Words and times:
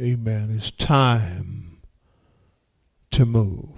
Amen. 0.00 0.52
It's 0.56 0.72
time 0.72 1.78
to 3.12 3.24
move. 3.24 3.68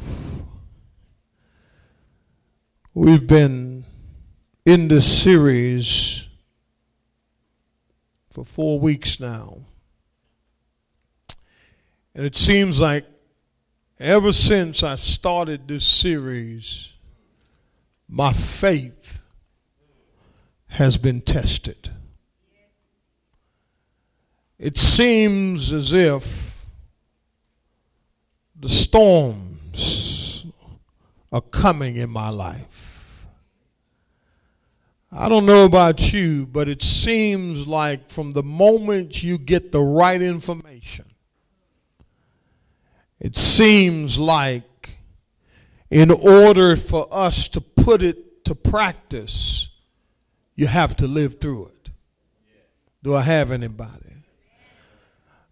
We've 2.94 3.26
been 3.26 3.84
in 4.64 4.88
this 4.88 5.22
series 5.22 6.26
for 8.30 8.46
four 8.46 8.80
weeks 8.80 9.20
now. 9.20 9.58
And 12.14 12.24
it 12.24 12.34
seems 12.34 12.80
like 12.80 13.04
ever 14.00 14.32
since 14.32 14.82
I 14.82 14.94
started 14.96 15.68
this 15.68 15.86
series, 15.86 16.94
my 18.08 18.32
faith 18.32 19.20
has 20.68 20.96
been 20.96 21.20
tested. 21.20 21.90
It 24.58 24.78
seems 24.78 25.72
as 25.72 25.92
if 25.92 26.66
the 28.58 28.68
storms 28.68 30.46
are 31.30 31.42
coming 31.42 31.96
in 31.96 32.08
my 32.10 32.30
life. 32.30 33.26
I 35.12 35.28
don't 35.28 35.46
know 35.46 35.64
about 35.64 36.12
you, 36.12 36.46
but 36.46 36.68
it 36.68 36.82
seems 36.82 37.66
like 37.66 38.10
from 38.10 38.32
the 38.32 38.42
moment 38.42 39.22
you 39.22 39.38
get 39.38 39.72
the 39.72 39.80
right 39.80 40.20
information, 40.20 41.06
it 43.20 43.36
seems 43.36 44.18
like 44.18 44.98
in 45.90 46.10
order 46.10 46.76
for 46.76 47.06
us 47.10 47.48
to 47.48 47.60
put 47.60 48.02
it 48.02 48.44
to 48.46 48.54
practice, 48.54 49.68
you 50.54 50.66
have 50.66 50.96
to 50.96 51.06
live 51.06 51.40
through 51.40 51.66
it. 51.66 51.90
Do 53.02 53.14
I 53.14 53.22
have 53.22 53.52
anybody? 53.52 54.05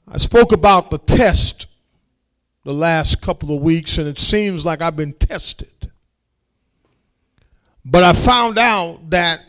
I 0.06 0.18
spoke 0.18 0.52
about 0.52 0.90
the 0.90 0.98
test 0.98 1.66
the 2.64 2.74
last 2.74 3.20
couple 3.20 3.54
of 3.54 3.62
weeks, 3.62 3.98
and 3.98 4.08
it 4.08 4.18
seems 4.18 4.64
like 4.64 4.80
I've 4.80 4.96
been 4.96 5.12
tested. 5.12 5.90
But 7.84 8.02
I 8.04 8.12
found 8.12 8.58
out 8.58 9.10
that 9.10 9.40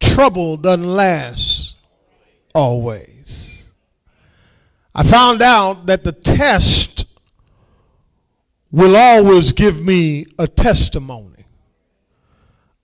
trouble 0.00 0.56
doesn't 0.56 0.86
last 0.86 1.76
always. 2.54 3.68
I 4.94 5.04
found 5.04 5.42
out 5.42 5.86
that 5.86 6.02
the 6.02 6.12
test 6.12 7.06
will 8.72 8.96
always 8.96 9.52
give 9.52 9.80
me 9.80 10.26
a 10.38 10.48
testimony 10.48 11.44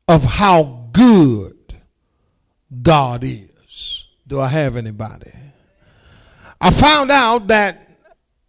of 0.07 0.25
how 0.25 0.89
good 0.93 1.75
God 2.83 3.25
is. 3.25 4.07
Do 4.27 4.41
I 4.41 4.49
have 4.49 4.77
anybody? 4.77 5.33
I 6.65 6.71
found 6.71 7.11
out 7.11 7.49
that 7.49 7.91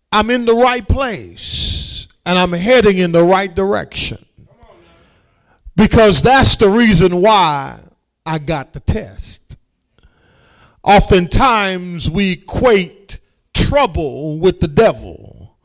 I'm 0.10 0.30
in 0.30 0.46
the 0.46 0.56
right 0.56 0.88
place 0.88 2.08
and 2.26 2.40
I'm 2.40 2.54
heading 2.54 3.00
in 3.00 3.12
the 3.12 3.26
right 3.26 3.54
direction. 3.54 4.26
Because 5.76 6.22
that's 6.22 6.56
the 6.56 6.70
reason 6.70 7.22
why 7.22 7.78
I 8.26 8.38
got 8.38 8.72
the 8.72 8.80
test. 8.80 9.58
Oftentimes 10.82 12.10
we 12.10 12.32
equate 12.32 13.20
trouble 13.54 14.40
with 14.40 14.62
the 14.62 14.70
devil. 14.70 15.58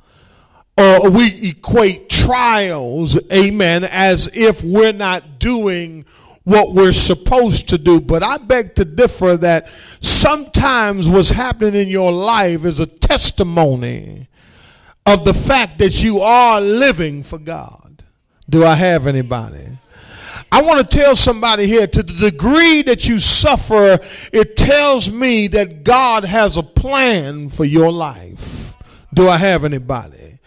Or 0.76 1.08
we 1.08 1.50
equate 1.50 2.08
trials, 2.08 3.16
amen, 3.32 3.84
as 3.84 4.28
if 4.34 4.64
we're 4.64 4.92
not 4.92 5.38
doing 5.38 6.04
what 6.50 6.72
we're 6.74 6.92
supposed 6.92 7.68
to 7.68 7.78
do. 7.78 8.00
But 8.00 8.24
I 8.24 8.36
beg 8.38 8.74
to 8.74 8.84
differ 8.84 9.36
that 9.36 9.68
sometimes 10.00 11.08
what's 11.08 11.30
happening 11.30 11.82
in 11.82 11.88
your 11.88 12.10
life 12.10 12.64
is 12.64 12.80
a 12.80 12.86
testimony 12.86 14.28
of 15.06 15.24
the 15.24 15.32
fact 15.32 15.78
that 15.78 16.02
you 16.02 16.18
are 16.20 16.60
living 16.60 17.22
for 17.22 17.38
God. 17.38 18.02
Do 18.48 18.64
I 18.64 18.74
have 18.74 19.06
anybody? 19.06 19.64
I 20.50 20.62
want 20.62 20.90
to 20.90 20.96
tell 20.96 21.14
somebody 21.14 21.66
here 21.66 21.86
to 21.86 22.02
the 22.02 22.30
degree 22.30 22.82
that 22.82 23.08
you 23.08 23.20
suffer, 23.20 24.00
it 24.32 24.56
tells 24.56 25.08
me 25.08 25.46
that 25.48 25.84
God 25.84 26.24
has 26.24 26.56
a 26.56 26.62
plan 26.64 27.48
for 27.48 27.64
your 27.64 27.92
life. 27.92 28.74
Do 29.14 29.28
I 29.28 29.36
have 29.36 29.64
anybody? 29.64 30.39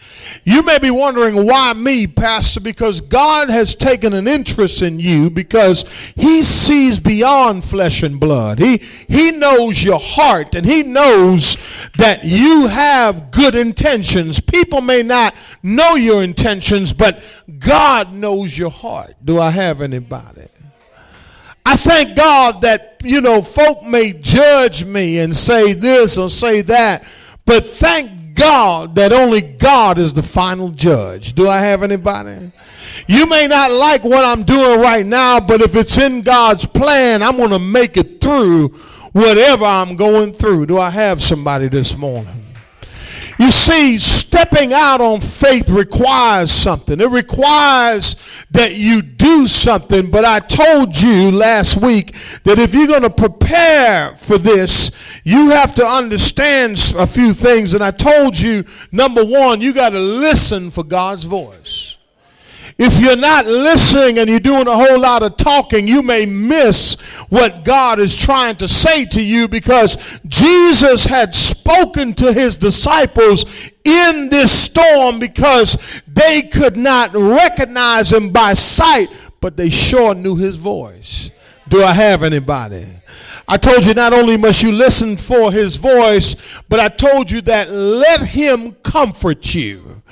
You 0.44 0.62
may 0.62 0.78
be 0.78 0.90
wondering 0.90 1.46
why 1.46 1.72
me, 1.72 2.06
Pastor, 2.06 2.60
because 2.60 3.00
God 3.00 3.48
has 3.50 3.74
taken 3.74 4.12
an 4.12 4.28
interest 4.28 4.82
in 4.82 4.98
you 4.98 5.30
because 5.30 5.82
He 6.16 6.42
sees 6.42 6.98
beyond 6.98 7.64
flesh 7.64 8.02
and 8.02 8.18
blood. 8.18 8.58
He, 8.58 8.78
he 8.78 9.32
knows 9.32 9.82
your 9.82 10.00
heart 10.00 10.54
and 10.54 10.66
He 10.66 10.82
knows 10.82 11.56
that 11.96 12.24
you 12.24 12.66
have 12.66 13.30
good 13.30 13.54
intentions. 13.54 14.40
People 14.40 14.80
may 14.80 15.02
not 15.02 15.34
know 15.62 15.94
your 15.94 16.22
intentions, 16.22 16.92
but 16.92 17.22
God 17.58 18.12
knows 18.12 18.56
your 18.56 18.70
heart. 18.70 19.14
Do 19.24 19.40
I 19.40 19.50
have 19.50 19.80
anybody? 19.80 20.48
I 21.66 21.76
thank 21.76 22.16
God 22.16 22.60
that, 22.60 23.00
you 23.02 23.20
know, 23.20 23.40
folk 23.40 23.82
may 23.84 24.12
judge 24.12 24.84
me 24.84 25.18
and 25.18 25.34
say 25.34 25.72
this 25.72 26.18
or 26.18 26.28
say 26.28 26.60
that, 26.62 27.06
but 27.46 27.64
thank 27.64 28.13
God 28.34 28.94
that 28.96 29.12
only 29.12 29.40
God 29.40 29.98
is 29.98 30.12
the 30.12 30.22
final 30.22 30.68
judge. 30.70 31.34
Do 31.34 31.48
I 31.48 31.58
have 31.60 31.82
anybody? 31.82 32.52
You 33.06 33.26
may 33.26 33.46
not 33.46 33.70
like 33.70 34.04
what 34.04 34.24
I'm 34.24 34.42
doing 34.42 34.80
right 34.80 35.04
now, 35.04 35.40
but 35.40 35.60
if 35.60 35.74
it's 35.76 35.98
in 35.98 36.22
God's 36.22 36.66
plan, 36.66 37.22
I'm 37.22 37.36
going 37.36 37.50
to 37.50 37.58
make 37.58 37.96
it 37.96 38.20
through 38.20 38.68
whatever 39.12 39.64
I'm 39.64 39.96
going 39.96 40.32
through. 40.32 40.66
Do 40.66 40.78
I 40.78 40.90
have 40.90 41.22
somebody 41.22 41.68
this 41.68 41.96
morning? 41.96 42.43
You 43.38 43.50
see, 43.50 43.98
stepping 43.98 44.72
out 44.72 45.00
on 45.00 45.20
faith 45.20 45.68
requires 45.68 46.50
something. 46.50 47.00
It 47.00 47.10
requires 47.10 48.16
that 48.52 48.74
you 48.74 49.02
do 49.02 49.46
something. 49.46 50.10
But 50.10 50.24
I 50.24 50.40
told 50.40 51.00
you 51.00 51.30
last 51.32 51.80
week 51.80 52.12
that 52.44 52.58
if 52.58 52.74
you're 52.74 52.86
going 52.86 53.02
to 53.02 53.10
prepare 53.10 54.14
for 54.16 54.38
this, 54.38 54.92
you 55.24 55.50
have 55.50 55.74
to 55.74 55.84
understand 55.84 56.94
a 56.96 57.06
few 57.06 57.32
things. 57.32 57.74
And 57.74 57.82
I 57.82 57.90
told 57.90 58.38
you, 58.38 58.64
number 58.92 59.24
one, 59.24 59.60
you 59.60 59.72
got 59.72 59.90
to 59.90 60.00
listen 60.00 60.70
for 60.70 60.84
God's 60.84 61.24
voice. 61.24 61.96
If 62.76 62.98
you're 63.00 63.16
not 63.16 63.46
listening 63.46 64.18
and 64.18 64.28
you're 64.28 64.40
doing 64.40 64.66
a 64.66 64.74
whole 64.74 64.98
lot 64.98 65.22
of 65.22 65.36
talking, 65.36 65.86
you 65.86 66.02
may 66.02 66.26
miss 66.26 67.00
what 67.28 67.64
God 67.64 68.00
is 68.00 68.16
trying 68.16 68.56
to 68.56 68.66
say 68.66 69.04
to 69.06 69.22
you 69.22 69.46
because 69.46 70.18
Jesus 70.26 71.04
had 71.04 71.36
spoken 71.36 72.14
to 72.14 72.32
his 72.32 72.56
disciples 72.56 73.70
in 73.84 74.28
this 74.28 74.50
storm 74.50 75.20
because 75.20 76.02
they 76.08 76.42
could 76.42 76.76
not 76.76 77.12
recognize 77.14 78.12
him 78.12 78.30
by 78.30 78.54
sight, 78.54 79.08
but 79.40 79.56
they 79.56 79.70
sure 79.70 80.14
knew 80.14 80.34
his 80.34 80.56
voice. 80.56 81.30
Do 81.68 81.82
I 81.82 81.92
have 81.92 82.24
anybody? 82.24 82.86
I 83.46 83.56
told 83.56 83.84
you 83.84 83.94
not 83.94 84.12
only 84.12 84.36
must 84.36 84.62
you 84.62 84.72
listen 84.72 85.16
for 85.16 85.52
his 85.52 85.76
voice, 85.76 86.34
but 86.68 86.80
I 86.80 86.88
told 86.88 87.30
you 87.30 87.40
that 87.42 87.70
let 87.70 88.22
him 88.22 88.72
comfort 88.82 89.54
you. 89.54 90.02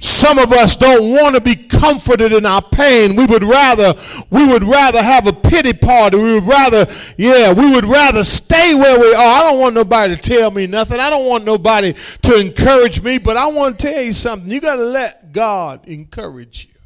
Some 0.00 0.38
of 0.38 0.52
us 0.52 0.76
don't 0.76 1.12
want 1.12 1.34
to 1.34 1.40
be 1.40 1.56
comforted 1.56 2.32
in 2.32 2.46
our 2.46 2.62
pain. 2.62 3.16
We 3.16 3.26
would 3.26 3.42
rather 3.42 3.94
we 4.30 4.46
would 4.46 4.62
rather 4.62 5.02
have 5.02 5.26
a 5.26 5.32
pity 5.32 5.72
party. 5.72 6.16
We 6.16 6.34
would 6.34 6.44
rather 6.46 6.86
yeah, 7.16 7.52
we 7.52 7.72
would 7.74 7.84
rather 7.84 8.24
stay 8.24 8.74
where 8.74 8.98
we 8.98 9.14
are. 9.14 9.40
I 9.40 9.42
don't 9.42 9.58
want 9.58 9.74
nobody 9.74 10.16
to 10.16 10.20
tell 10.20 10.50
me 10.50 10.66
nothing. 10.66 11.00
I 11.00 11.10
don't 11.10 11.26
want 11.26 11.44
nobody 11.44 11.94
to 12.22 12.40
encourage 12.40 13.02
me, 13.02 13.18
but 13.18 13.36
I 13.36 13.46
want 13.46 13.78
to 13.78 13.86
tell 13.88 14.02
you 14.02 14.12
something. 14.12 14.50
You 14.50 14.60
got 14.60 14.76
to 14.76 14.84
let 14.84 15.32
God 15.32 15.86
encourage 15.88 16.66
you. 16.66 16.80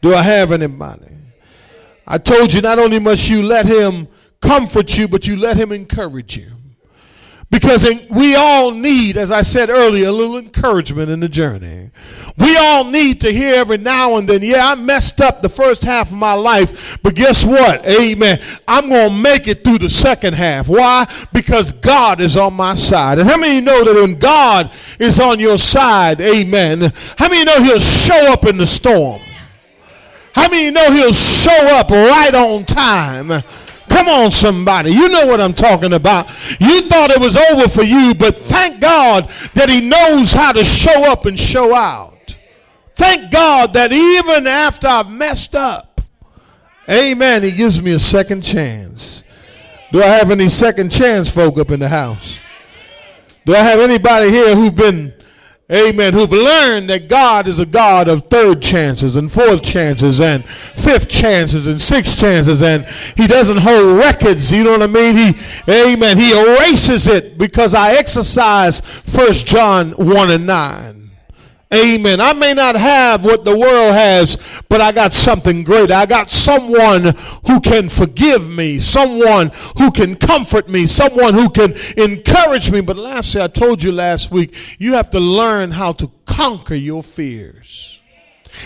Do 0.00 0.14
I 0.14 0.22
have 0.22 0.50
anybody? 0.50 1.06
I 2.06 2.18
told 2.18 2.52
you 2.52 2.60
not 2.62 2.78
only 2.78 2.98
must 2.98 3.28
you 3.28 3.42
let 3.42 3.66
him 3.66 4.08
comfort 4.40 4.96
you, 4.96 5.06
but 5.06 5.26
you 5.26 5.36
let 5.36 5.56
him 5.56 5.70
encourage 5.70 6.36
you. 6.36 6.50
Because 7.50 7.84
we 8.08 8.36
all 8.36 8.70
need, 8.70 9.16
as 9.16 9.32
I 9.32 9.42
said 9.42 9.70
earlier, 9.70 10.06
a 10.06 10.12
little 10.12 10.38
encouragement 10.38 11.10
in 11.10 11.18
the 11.18 11.28
journey. 11.28 11.90
We 12.38 12.56
all 12.56 12.84
need 12.84 13.20
to 13.22 13.32
hear 13.32 13.56
every 13.56 13.76
now 13.76 14.16
and 14.16 14.28
then, 14.28 14.40
yeah, 14.42 14.68
I 14.68 14.76
messed 14.76 15.20
up 15.20 15.42
the 15.42 15.48
first 15.48 15.82
half 15.82 16.12
of 16.12 16.16
my 16.16 16.34
life, 16.34 17.02
but 17.02 17.16
guess 17.16 17.44
what? 17.44 17.84
Amen. 17.84 18.40
I'm 18.68 18.88
going 18.88 19.10
to 19.10 19.16
make 19.16 19.48
it 19.48 19.64
through 19.64 19.78
the 19.78 19.90
second 19.90 20.34
half. 20.34 20.68
Why? 20.68 21.12
Because 21.32 21.72
God 21.72 22.20
is 22.20 22.36
on 22.36 22.54
my 22.54 22.76
side. 22.76 23.18
And 23.18 23.28
how 23.28 23.36
many 23.36 23.60
know 23.60 23.82
that 23.82 24.00
when 24.00 24.16
God 24.18 24.70
is 25.00 25.18
on 25.18 25.40
your 25.40 25.58
side, 25.58 26.20
amen, 26.20 26.92
how 27.18 27.28
many 27.28 27.44
know 27.44 27.60
he'll 27.62 27.80
show 27.80 28.32
up 28.32 28.46
in 28.46 28.58
the 28.58 28.66
storm? 28.66 29.20
How 30.32 30.48
many 30.48 30.70
know 30.70 30.92
he'll 30.92 31.12
show 31.12 31.76
up 31.76 31.90
right 31.90 32.34
on 32.34 32.64
time? 32.64 33.42
Come 33.90 34.08
on, 34.08 34.30
somebody. 34.30 34.92
You 34.92 35.08
know 35.08 35.26
what 35.26 35.40
I'm 35.40 35.52
talking 35.52 35.92
about. 35.92 36.28
You 36.60 36.82
thought 36.82 37.10
it 37.10 37.20
was 37.20 37.36
over 37.36 37.68
for 37.68 37.82
you, 37.82 38.14
but 38.14 38.36
thank 38.36 38.80
God 38.80 39.28
that 39.54 39.68
He 39.68 39.80
knows 39.80 40.32
how 40.32 40.52
to 40.52 40.64
show 40.64 41.10
up 41.10 41.26
and 41.26 41.38
show 41.38 41.74
out. 41.74 42.38
Thank 42.94 43.32
God 43.32 43.72
that 43.72 43.92
even 43.92 44.46
after 44.46 44.86
I've 44.86 45.10
messed 45.10 45.56
up, 45.56 46.00
amen, 46.88 47.42
He 47.42 47.50
gives 47.50 47.82
me 47.82 47.92
a 47.92 47.98
second 47.98 48.42
chance. 48.42 49.24
Do 49.92 50.00
I 50.00 50.06
have 50.06 50.30
any 50.30 50.48
second 50.48 50.92
chance 50.92 51.28
folk 51.28 51.58
up 51.58 51.70
in 51.70 51.80
the 51.80 51.88
house? 51.88 52.38
Do 53.44 53.54
I 53.54 53.58
have 53.58 53.80
anybody 53.80 54.30
here 54.30 54.54
who've 54.54 54.76
been 54.76 55.12
Amen. 55.72 56.12
Who've 56.12 56.32
learned 56.32 56.90
that 56.90 57.08
God 57.08 57.46
is 57.46 57.60
a 57.60 57.66
God 57.66 58.08
of 58.08 58.26
third 58.26 58.60
chances 58.60 59.14
and 59.14 59.30
fourth 59.30 59.62
chances 59.62 60.20
and 60.20 60.44
fifth 60.44 61.08
chances 61.08 61.66
and 61.68 61.80
sixth 61.80 62.18
chances, 62.18 62.60
and 62.60 62.84
He 63.16 63.26
doesn't 63.26 63.58
hold 63.58 63.98
records. 63.98 64.50
You 64.50 64.64
know 64.64 64.72
what 64.72 64.82
I 64.82 64.86
mean? 64.88 65.16
He, 65.16 65.34
Amen. 65.68 66.18
He 66.18 66.32
erases 66.32 67.06
it 67.06 67.38
because 67.38 67.74
I 67.74 67.92
exercise 67.92 68.80
First 68.80 69.46
John 69.46 69.92
one 69.92 70.30
and 70.30 70.46
nine. 70.46 70.99
Amen. 71.72 72.20
I 72.20 72.32
may 72.32 72.52
not 72.52 72.74
have 72.74 73.24
what 73.24 73.44
the 73.44 73.56
world 73.56 73.94
has, 73.94 74.36
but 74.68 74.80
I 74.80 74.90
got 74.90 75.14
something 75.14 75.62
great. 75.62 75.92
I 75.92 76.04
got 76.04 76.28
someone 76.28 77.14
who 77.46 77.60
can 77.60 77.88
forgive 77.88 78.50
me, 78.50 78.80
someone 78.80 79.52
who 79.78 79.92
can 79.92 80.16
comfort 80.16 80.68
me, 80.68 80.88
someone 80.88 81.32
who 81.32 81.48
can 81.48 81.74
encourage 81.96 82.72
me. 82.72 82.80
But 82.80 82.96
lastly, 82.96 83.40
I 83.40 83.46
told 83.46 83.84
you 83.84 83.92
last 83.92 84.32
week, 84.32 84.80
you 84.80 84.94
have 84.94 85.10
to 85.10 85.20
learn 85.20 85.70
how 85.70 85.92
to 85.92 86.10
conquer 86.26 86.74
your 86.74 87.04
fears. 87.04 88.00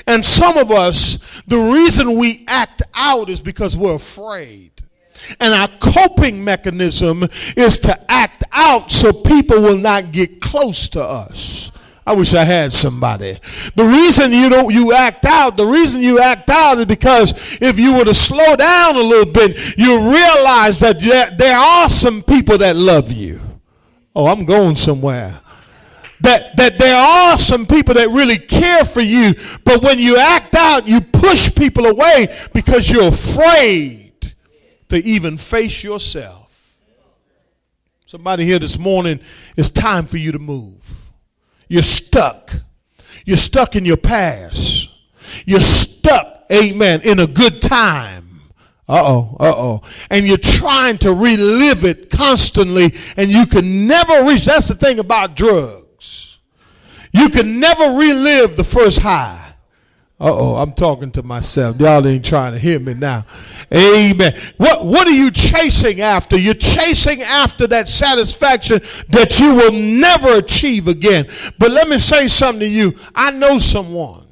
And 0.07 0.25
some 0.25 0.57
of 0.57 0.71
us, 0.71 1.43
the 1.47 1.59
reason 1.59 2.19
we 2.19 2.47
act 2.49 2.81
out 2.95 3.29
is 3.29 3.43
because 3.43 3.77
we're 3.77 3.97
afraid. 3.97 4.71
And 5.41 5.53
our 5.53 5.69
coping 5.79 6.43
mechanism 6.43 7.25
is 7.55 7.79
to 7.81 8.11
act 8.11 8.45
out 8.53 8.91
so 8.91 9.13
people 9.13 9.61
will 9.61 9.79
not 9.79 10.11
get 10.11 10.41
close 10.41 10.89
to 10.91 11.03
us. 11.03 11.71
I 12.07 12.13
wish 12.15 12.35
I 12.35 12.45
had 12.45 12.73
somebody. 12.73 13.39
The 13.77 13.85
reason 13.85 14.33
you 14.33 14.51
don't 14.51 14.73
you 14.75 14.93
act 14.93 15.25
out, 15.25 15.57
the 15.57 15.65
reason 15.65 16.03
you 16.03 16.21
act 16.21 16.51
out 16.51 16.79
is 16.79 16.85
because 16.85 17.59
if 17.63 17.79
you 17.79 17.95
were 17.95 18.05
to 18.05 18.13
slow 18.13 18.57
down 18.57 18.97
a 18.97 19.01
little 19.01 19.33
bit, 19.33 19.79
you 19.79 19.99
realize 19.99 20.79
that 20.81 21.01
there 21.39 21.57
are 21.57 21.89
some 21.89 22.23
people 22.23 22.59
that 22.59 22.77
love 22.77 23.11
you. 23.11 23.41
Oh, 24.15 24.27
I'm 24.27 24.45
going 24.45 24.77
somewhere. 24.77 25.41
That, 26.21 26.57
that 26.57 26.79
there 26.79 26.97
are 26.97 27.39
some 27.39 27.67
people 27.67 27.95
that 27.95 28.09
really 28.09 28.39
care 28.39 28.85
for 28.85 29.01
you, 29.01 29.33
but 29.65 29.83
when 29.83 29.99
you 29.99 30.17
act 30.17 30.55
out, 30.55 30.87
you 30.87 31.01
push 31.01 31.55
people 31.55 31.87
away 31.87 32.35
because 32.53 32.89
you're 32.91 33.09
afraid 33.09 34.35
to 34.89 34.97
even 34.97 35.37
face 35.37 35.83
yourself. 35.83 36.77
Somebody 38.07 38.45
here 38.45 38.59
this 38.59 38.79
morning, 38.79 39.21
it's 39.57 39.71
time 39.71 40.07
for 40.07 40.19
you 40.19 40.33
to 40.33 40.39
move. 40.39 41.04
You're 41.75 41.83
stuck. 41.83 42.53
You're 43.25 43.37
stuck 43.37 43.75
in 43.75 43.85
your 43.85 43.97
past. 43.97 44.91
You're 45.45 45.59
stuck, 45.59 46.45
amen, 46.53 47.01
in 47.03 47.19
a 47.19 47.27
good 47.27 47.61
time. 47.61 48.43
Uh 48.89 49.03
oh, 49.05 49.37
uh 49.41 49.55
oh. 49.57 49.83
And 50.09 50.25
you're 50.25 50.37
trying 50.37 50.99
to 50.99 51.13
relive 51.13 51.85
it 51.85 52.11
constantly, 52.11 52.93
and 53.17 53.29
you 53.29 53.45
can 53.47 53.89
never 53.89 54.23
reach. 54.23 54.45
That's 54.45 54.69
the 54.69 54.77
thing 54.77 55.01
about 55.01 55.35
drugs. 55.35 56.39
You 57.11 57.29
can 57.29 57.59
never 57.59 57.99
relive 57.99 58.57
the 58.57 58.63
first 58.63 59.01
high. 59.01 59.44
Oh, 60.27 60.57
I'm 60.57 60.73
talking 60.73 61.11
to 61.13 61.23
myself. 61.23 61.79
Y'all 61.79 62.07
ain't 62.07 62.25
trying 62.25 62.55
to 62.55 62.59
hear 62.59 62.81
me 62.81 62.95
now. 62.95 63.27
Amen. 63.71 64.33
What, 64.57 64.87
what 64.87 65.07
are 65.07 65.13
you 65.13 65.31
chasing 65.31 66.01
after? 66.01 66.39
You're 66.39 66.55
chasing 66.55 67.21
after 67.21 67.67
that 67.67 67.89
satisfaction 67.89 68.81
that 69.11 69.39
you 69.39 69.55
will 69.55 69.73
never 69.73 70.39
achieve 70.39 70.89
again. 70.89 71.27
But 71.59 71.73
let 71.73 71.91
me 71.91 71.99
say 71.99 72.29
something 72.29 72.61
to 72.61 72.67
you. 72.67 72.95
I 73.15 73.33
know 73.33 73.59
someone 73.59 74.27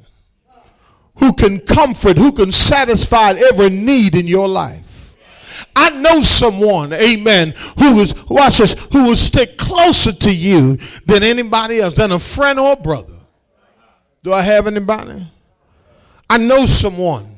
who 1.19 1.31
can 1.31 1.59
comfort, 1.59 2.17
who 2.17 2.31
can 2.31 2.51
satisfy 2.51 3.33
every 3.33 3.69
need 3.69 4.15
in 4.15 4.25
your 4.25 4.47
life. 4.47 5.15
I 5.75 5.91
know 5.91 6.21
someone, 6.21 6.91
amen, 6.93 7.53
who 7.77 7.99
is, 7.99 8.15
watch 8.27 8.57
this, 8.57 8.73
who 8.91 9.09
will 9.09 9.15
stick 9.15 9.59
closer 9.59 10.11
to 10.11 10.35
you 10.35 10.77
than 11.05 11.21
anybody 11.21 11.81
else, 11.81 11.93
than 11.93 12.11
a 12.11 12.17
friend 12.17 12.59
or 12.59 12.73
a 12.73 12.77
brother. 12.77 13.13
Do 14.23 14.33
I 14.33 14.41
have 14.41 14.65
anybody? 14.65 15.27
I 16.33 16.37
know 16.37 16.65
someone, 16.65 17.37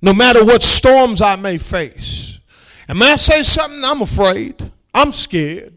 no 0.00 0.14
matter 0.14 0.42
what 0.42 0.62
storms 0.62 1.20
I 1.20 1.36
may 1.36 1.58
face. 1.58 2.40
And 2.88 2.98
may 2.98 3.12
I 3.12 3.16
say 3.16 3.42
something? 3.42 3.84
I'm 3.84 4.00
afraid. 4.00 4.72
I'm 4.94 5.12
scared. 5.12 5.74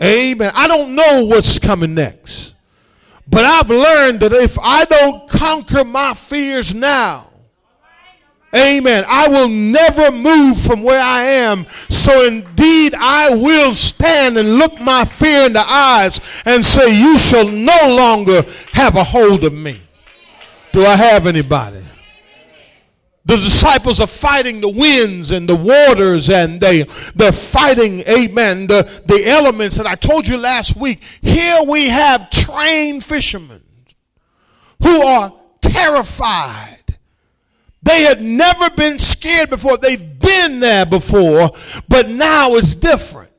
Amen. 0.00 0.52
I 0.54 0.68
don't 0.68 0.94
know 0.94 1.24
what's 1.24 1.58
coming 1.58 1.94
next. 1.94 2.54
But 3.26 3.44
I've 3.44 3.68
learned 3.70 4.20
that 4.20 4.32
if 4.32 4.56
I 4.56 4.84
don't 4.84 5.28
conquer 5.28 5.82
my 5.82 6.14
fears 6.14 6.76
now, 6.76 7.28
Amen. 8.54 9.04
I 9.08 9.26
will 9.26 9.48
never 9.48 10.12
move 10.12 10.60
from 10.60 10.84
where 10.84 11.00
I 11.00 11.24
am. 11.24 11.66
So 11.88 12.24
indeed, 12.24 12.94
I 12.96 13.34
will 13.34 13.74
stand 13.74 14.38
and 14.38 14.58
look 14.58 14.78
my 14.80 15.04
fear 15.06 15.46
in 15.46 15.54
the 15.54 15.64
eyes 15.66 16.20
and 16.44 16.64
say, 16.64 16.96
You 16.96 17.18
shall 17.18 17.48
no 17.48 17.96
longer 17.96 18.42
have 18.74 18.94
a 18.94 19.02
hold 19.02 19.42
of 19.42 19.54
me. 19.54 19.80
Do 20.72 20.84
I 20.84 20.96
have 20.96 21.26
anybody? 21.26 21.82
The 23.24 23.36
disciples 23.36 24.00
are 24.00 24.06
fighting 24.06 24.60
the 24.60 24.68
winds 24.68 25.30
and 25.30 25.48
the 25.48 25.54
waters 25.54 26.28
and 26.28 26.60
they, 26.60 26.82
they're 27.14 27.30
fighting, 27.30 28.00
amen, 28.00 28.66
the, 28.66 29.02
the 29.06 29.28
elements. 29.28 29.78
And 29.78 29.86
I 29.86 29.94
told 29.94 30.26
you 30.26 30.38
last 30.38 30.76
week, 30.76 31.02
here 31.20 31.62
we 31.62 31.88
have 31.88 32.30
trained 32.30 33.04
fishermen 33.04 33.62
who 34.82 35.02
are 35.02 35.32
terrified. 35.60 36.78
They 37.82 38.02
had 38.02 38.22
never 38.22 38.70
been 38.70 38.98
scared 38.98 39.50
before. 39.50 39.76
They've 39.76 40.18
been 40.18 40.60
there 40.60 40.86
before, 40.86 41.50
but 41.88 42.08
now 42.08 42.50
it's 42.52 42.74
different. 42.74 43.31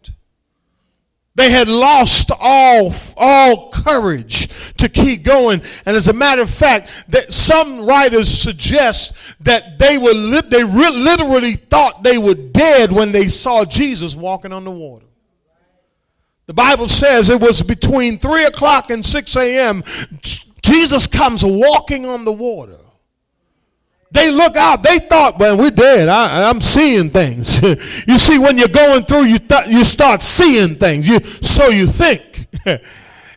They 1.35 1.50
had 1.50 1.68
lost 1.68 2.31
all, 2.39 2.94
all 3.18 3.71
courage 3.71 4.50
to 4.75 4.88
keep 4.88 5.24
going. 5.24 5.63
And 5.85 5.95
as 5.95 6.07
a 6.07 6.13
matter 6.13 6.44
of 6.44 6.50
fact, 6.50 6.91
that 7.09 7.33
some 7.33 7.85
writers 7.85 8.30
suggest 8.30 9.18
that 9.44 9.80
they 9.80 9.97
were 9.97 10.13
li- 10.13 10.44
they 10.47 10.63
re- 10.63 10.91
literally 10.91 11.53
thought 11.53 12.03
they 12.03 12.19
were 12.19 12.35
dead 12.35 12.91
when 12.91 13.12
they 13.12 13.27
saw 13.27 13.65
Jesus 13.65 14.15
walking 14.15 14.53
on 14.53 14.63
the 14.63 14.71
water. 14.71 15.07
The 16.45 16.53
Bible 16.53 16.88
says 16.88 17.30
it 17.30 17.41
was 17.41 17.63
between 17.63 18.19
3 18.19 18.44
o'clock 18.45 18.91
and 18.91 19.03
6 19.03 19.35
a.m. 19.38 19.83
Jesus 20.62 21.07
comes 21.07 21.44
walking 21.44 22.06
on 22.06 22.25
the 22.25 22.33
water. 22.33 22.77
They 24.13 24.30
look 24.30 24.56
out. 24.56 24.83
They 24.83 25.00
thought, 25.00 25.39
well, 25.39 25.57
we're 25.57 25.71
dead. 25.71 26.07
I, 26.07 26.48
am 26.48 26.62
seeing 26.62 27.10
things. 27.10 27.60
you 28.07 28.19
see, 28.19 28.38
when 28.38 28.60
you're 28.60 28.68
going 28.68 29.04
through, 29.06 29.24
you 29.24 29.39
th- 29.39 29.68
you 29.68 29.83
start 29.83 30.21
seeing 30.21 30.75
things. 30.75 31.10
You 31.10 31.19
so 31.19 31.69
you 31.69 31.88
think. 31.88 32.48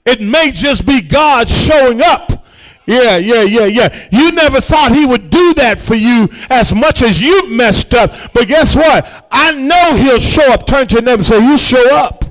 it 0.05 0.21
may 0.21 0.51
just 0.53 0.87
be 0.87 1.01
God 1.01 1.49
showing 1.49 2.03
up. 2.03 2.45
Yeah, 2.85 3.17
yeah, 3.17 3.43
yeah, 3.43 3.65
yeah. 3.65 4.09
You 4.13 4.33
never 4.33 4.61
thought 4.61 4.93
he 4.93 5.07
would 5.07 5.31
do 5.31 5.55
that 5.55 5.79
for 5.79 5.95
you 5.95 6.29
as 6.51 6.75
much 6.75 7.03
as 7.03 7.21
you've 7.23 7.51
messed 7.51 7.95
up. 7.95 8.13
But 8.35 8.47
guess 8.47 8.77
what? 8.77 9.27
I 9.33 9.53
know 9.53 9.97
he'll 9.97 10.21
show 10.21 10.53
up. 10.53 10.67
Turn 10.67 10.87
to 10.89 10.97
them 10.97 11.09
and 11.09 11.25
say, 11.25 11.41
You 11.41 11.57
show 11.57 11.97
up. 11.97 12.25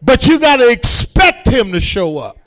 But 0.00 0.28
you 0.28 0.38
got 0.38 0.56
to 0.56 0.70
expect 0.70 1.48
him 1.48 1.72
to 1.72 1.80
show 1.80 2.18
up. 2.18 2.39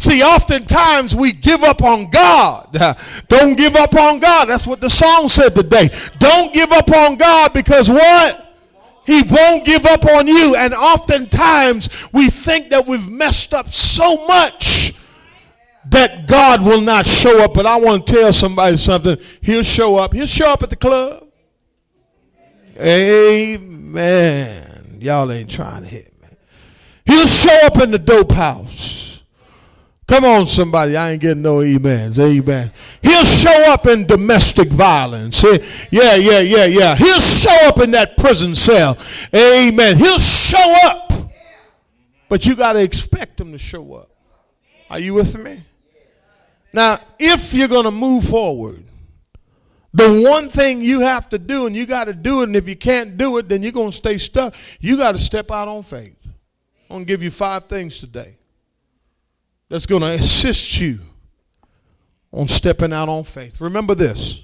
See, 0.00 0.22
oftentimes 0.22 1.14
we 1.14 1.30
give 1.30 1.62
up 1.62 1.82
on 1.82 2.08
God. 2.08 2.74
Don't 3.28 3.54
give 3.54 3.76
up 3.76 3.94
on 3.94 4.18
God. 4.18 4.46
That's 4.46 4.66
what 4.66 4.80
the 4.80 4.88
song 4.88 5.28
said 5.28 5.54
today. 5.54 5.90
Don't 6.18 6.54
give 6.54 6.72
up 6.72 6.90
on 6.90 7.16
God 7.16 7.52
because 7.52 7.90
what? 7.90 8.56
He 9.04 9.20
won't 9.28 9.66
give 9.66 9.84
up 9.84 10.06
on 10.06 10.26
you. 10.26 10.56
And 10.56 10.72
oftentimes 10.72 12.10
we 12.14 12.30
think 12.30 12.70
that 12.70 12.86
we've 12.86 13.10
messed 13.10 13.52
up 13.52 13.68
so 13.74 14.26
much 14.26 14.94
that 15.90 16.26
God 16.26 16.62
will 16.62 16.80
not 16.80 17.06
show 17.06 17.44
up. 17.44 17.52
But 17.52 17.66
I 17.66 17.76
want 17.76 18.06
to 18.06 18.12
tell 18.14 18.32
somebody 18.32 18.78
something. 18.78 19.18
He'll 19.42 19.62
show 19.62 19.98
up. 19.98 20.14
He'll 20.14 20.24
show 20.24 20.50
up 20.50 20.62
at 20.62 20.70
the 20.70 20.76
club. 20.76 21.28
Amen. 22.80 24.70
Y'all 24.98 25.30
ain't 25.30 25.50
trying 25.50 25.82
to 25.82 25.88
hit 25.88 26.10
me. 26.22 26.28
He'll 27.04 27.26
show 27.26 27.66
up 27.66 27.82
in 27.82 27.90
the 27.90 27.98
dope 27.98 28.32
house. 28.32 29.09
Come 30.10 30.24
on, 30.24 30.44
somebody. 30.44 30.96
I 30.96 31.12
ain't 31.12 31.20
getting 31.20 31.42
no 31.42 31.60
amens. 31.60 32.18
Amen. 32.18 32.72
He'll 33.00 33.24
show 33.24 33.72
up 33.72 33.86
in 33.86 34.08
domestic 34.08 34.68
violence. 34.68 35.40
Yeah, 35.44 36.16
yeah, 36.16 36.40
yeah, 36.40 36.64
yeah. 36.64 36.96
He'll 36.96 37.20
show 37.20 37.68
up 37.68 37.78
in 37.78 37.92
that 37.92 38.16
prison 38.16 38.56
cell. 38.56 38.98
Amen. 39.32 39.98
He'll 39.98 40.18
show 40.18 40.74
up. 40.82 41.12
But 42.28 42.44
you 42.44 42.56
got 42.56 42.72
to 42.72 42.82
expect 42.82 43.40
him 43.40 43.52
to 43.52 43.58
show 43.58 43.94
up. 43.94 44.10
Are 44.90 44.98
you 44.98 45.14
with 45.14 45.38
me? 45.38 45.62
Now, 46.72 46.98
if 47.20 47.54
you're 47.54 47.68
going 47.68 47.84
to 47.84 47.92
move 47.92 48.24
forward, 48.24 48.82
the 49.94 50.28
one 50.28 50.48
thing 50.48 50.82
you 50.82 51.02
have 51.02 51.28
to 51.28 51.38
do, 51.38 51.66
and 51.66 51.76
you 51.76 51.86
got 51.86 52.06
to 52.06 52.14
do 52.14 52.40
it, 52.40 52.48
and 52.48 52.56
if 52.56 52.68
you 52.68 52.74
can't 52.74 53.16
do 53.16 53.38
it, 53.38 53.48
then 53.48 53.62
you're 53.62 53.70
going 53.70 53.90
to 53.90 53.96
stay 53.96 54.18
stuck. 54.18 54.56
You 54.80 54.96
got 54.96 55.12
to 55.12 55.20
step 55.20 55.52
out 55.52 55.68
on 55.68 55.84
faith. 55.84 56.26
I'm 56.88 56.96
going 56.96 57.06
to 57.06 57.06
give 57.06 57.22
you 57.22 57.30
five 57.30 57.66
things 57.66 58.00
today 58.00 58.39
that's 59.70 59.86
going 59.86 60.02
to 60.02 60.08
assist 60.08 60.80
you 60.80 60.98
on 62.32 62.48
stepping 62.48 62.92
out 62.92 63.08
on 63.08 63.24
faith. 63.24 63.60
Remember 63.60 63.94
this 63.94 64.42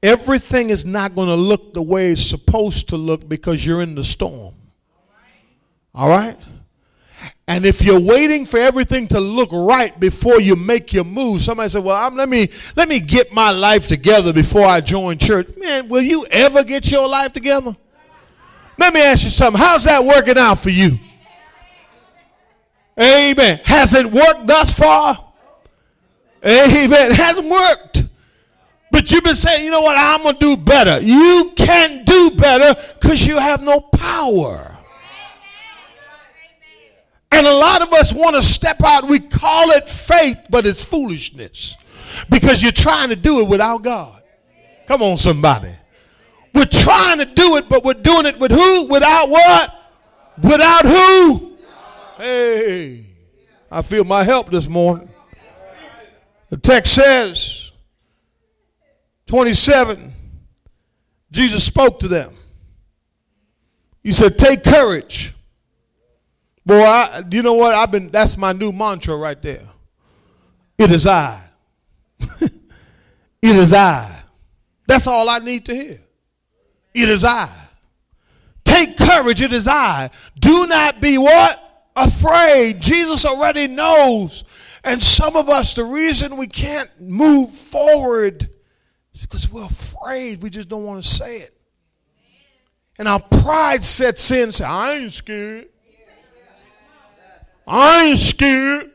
everything 0.00 0.70
is 0.70 0.86
not 0.86 1.14
going 1.14 1.28
to 1.28 1.34
look 1.34 1.74
the 1.74 1.82
way 1.82 2.12
it's 2.12 2.24
supposed 2.24 2.88
to 2.90 2.96
look 2.96 3.28
because 3.28 3.66
you're 3.66 3.82
in 3.82 3.96
the 3.96 4.04
storm. 4.04 4.54
All 5.92 6.08
right? 6.08 6.36
And 7.48 7.66
if 7.66 7.82
you're 7.82 7.98
waiting 7.98 8.46
for 8.46 8.58
everything 8.58 9.08
to 9.08 9.18
look 9.18 9.50
right 9.50 9.98
before 9.98 10.40
you 10.40 10.54
make 10.54 10.92
your 10.92 11.02
move, 11.02 11.42
somebody 11.42 11.68
said, 11.68 11.82
"Well, 11.82 11.96
I'm, 11.96 12.14
let 12.14 12.28
me 12.28 12.48
let 12.76 12.88
me 12.88 13.00
get 13.00 13.32
my 13.32 13.50
life 13.50 13.88
together 13.88 14.32
before 14.32 14.64
I 14.64 14.80
join 14.80 15.18
church." 15.18 15.48
Man, 15.56 15.88
will 15.88 16.02
you 16.02 16.26
ever 16.30 16.62
get 16.62 16.88
your 16.90 17.08
life 17.08 17.32
together? 17.32 17.76
Let 18.78 18.94
me 18.94 19.00
ask 19.00 19.24
you 19.24 19.30
something. 19.30 19.60
How's 19.60 19.84
that 19.84 20.04
working 20.04 20.38
out 20.38 20.60
for 20.60 20.70
you? 20.70 21.00
Amen. 22.98 23.60
Has 23.64 23.94
it 23.94 24.06
worked 24.06 24.46
thus 24.46 24.76
far? 24.76 25.16
Amen. 26.44 27.10
It 27.12 27.16
hasn't 27.16 27.48
worked. 27.48 28.04
But 28.90 29.10
you've 29.12 29.24
been 29.24 29.34
saying, 29.34 29.64
you 29.64 29.70
know 29.70 29.82
what, 29.82 29.96
I'm 29.98 30.22
going 30.22 30.34
to 30.34 30.40
do 30.40 30.56
better. 30.56 31.00
You 31.00 31.52
can't 31.56 32.06
do 32.06 32.30
better 32.32 32.80
because 32.94 33.26
you 33.26 33.38
have 33.38 33.62
no 33.62 33.80
power. 33.80 34.76
And 37.30 37.46
a 37.46 37.54
lot 37.54 37.82
of 37.82 37.92
us 37.92 38.12
want 38.12 38.34
to 38.36 38.42
step 38.42 38.82
out. 38.84 39.06
We 39.06 39.20
call 39.20 39.70
it 39.70 39.88
faith, 39.88 40.38
but 40.50 40.66
it's 40.66 40.84
foolishness 40.84 41.76
because 42.30 42.62
you're 42.62 42.72
trying 42.72 43.10
to 43.10 43.16
do 43.16 43.40
it 43.40 43.48
without 43.48 43.82
God. 43.82 44.22
Come 44.86 45.02
on, 45.02 45.16
somebody. 45.18 45.70
We're 46.54 46.64
trying 46.64 47.18
to 47.18 47.26
do 47.26 47.56
it, 47.56 47.68
but 47.68 47.84
we're 47.84 47.94
doing 47.94 48.26
it 48.26 48.38
with 48.38 48.50
who? 48.50 48.88
Without 48.88 49.28
what? 49.28 49.74
Without 50.42 50.86
who? 50.86 51.47
Hey, 52.18 53.06
I 53.70 53.82
feel 53.82 54.02
my 54.02 54.24
help 54.24 54.50
this 54.50 54.68
morning. 54.68 55.08
The 56.50 56.56
text 56.56 56.94
says, 56.94 57.70
27, 59.26 60.12
Jesus 61.30 61.62
spoke 61.62 62.00
to 62.00 62.08
them. 62.08 62.34
He 64.02 64.10
said, 64.10 64.36
Take 64.36 64.64
courage. 64.64 65.32
Boy, 66.66 66.82
I, 66.82 67.22
you 67.30 67.42
know 67.42 67.54
what? 67.54 67.72
I've 67.72 67.92
been 67.92 68.10
that's 68.10 68.36
my 68.36 68.52
new 68.52 68.72
mantra 68.72 69.16
right 69.16 69.40
there. 69.40 69.68
It 70.76 70.90
is 70.90 71.06
I. 71.06 71.40
it 72.40 72.52
is 73.42 73.72
I. 73.72 74.22
That's 74.88 75.06
all 75.06 75.30
I 75.30 75.38
need 75.38 75.64
to 75.66 75.74
hear. 75.74 75.98
It 76.94 77.08
is 77.08 77.24
I. 77.24 77.48
Take 78.64 78.96
courage, 78.96 79.40
it 79.40 79.52
is 79.52 79.68
I. 79.68 80.10
Do 80.36 80.66
not 80.66 81.00
be 81.00 81.16
what? 81.16 81.67
Afraid. 81.98 82.80
Jesus 82.80 83.24
already 83.24 83.66
knows. 83.66 84.44
And 84.84 85.02
some 85.02 85.36
of 85.36 85.48
us, 85.48 85.74
the 85.74 85.84
reason 85.84 86.36
we 86.36 86.46
can't 86.46 86.88
move 87.00 87.50
forward 87.50 88.48
is 89.12 89.22
because 89.22 89.50
we're 89.50 89.64
afraid. 89.64 90.42
We 90.42 90.50
just 90.50 90.68
don't 90.68 90.84
want 90.84 91.02
to 91.02 91.08
say 91.08 91.38
it. 91.38 91.54
And 92.98 93.08
our 93.08 93.20
pride 93.20 93.82
sets 93.82 94.30
in, 94.30 94.52
say, 94.52 94.64
I 94.64 94.94
ain't 94.94 95.12
scared. 95.12 95.68
I 97.66 98.04
ain't 98.06 98.18
scared. 98.18 98.90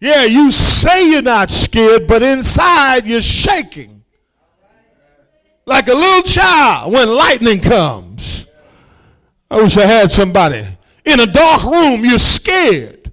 Yeah, 0.00 0.24
you 0.24 0.50
say 0.50 1.10
you're 1.10 1.22
not 1.22 1.50
scared, 1.50 2.08
but 2.08 2.22
inside 2.22 3.06
you're 3.06 3.20
shaking. 3.20 4.02
Like 5.66 5.88
a 5.88 5.92
little 5.92 6.22
child 6.22 6.92
when 6.92 7.08
lightning 7.08 7.60
comes. 7.60 8.46
I 9.50 9.60
wish 9.60 9.76
I 9.76 9.84
had 9.84 10.10
somebody. 10.10 10.66
In 11.10 11.18
a 11.18 11.26
dark 11.26 11.64
room, 11.64 12.04
you're 12.04 12.20
scared. 12.20 13.12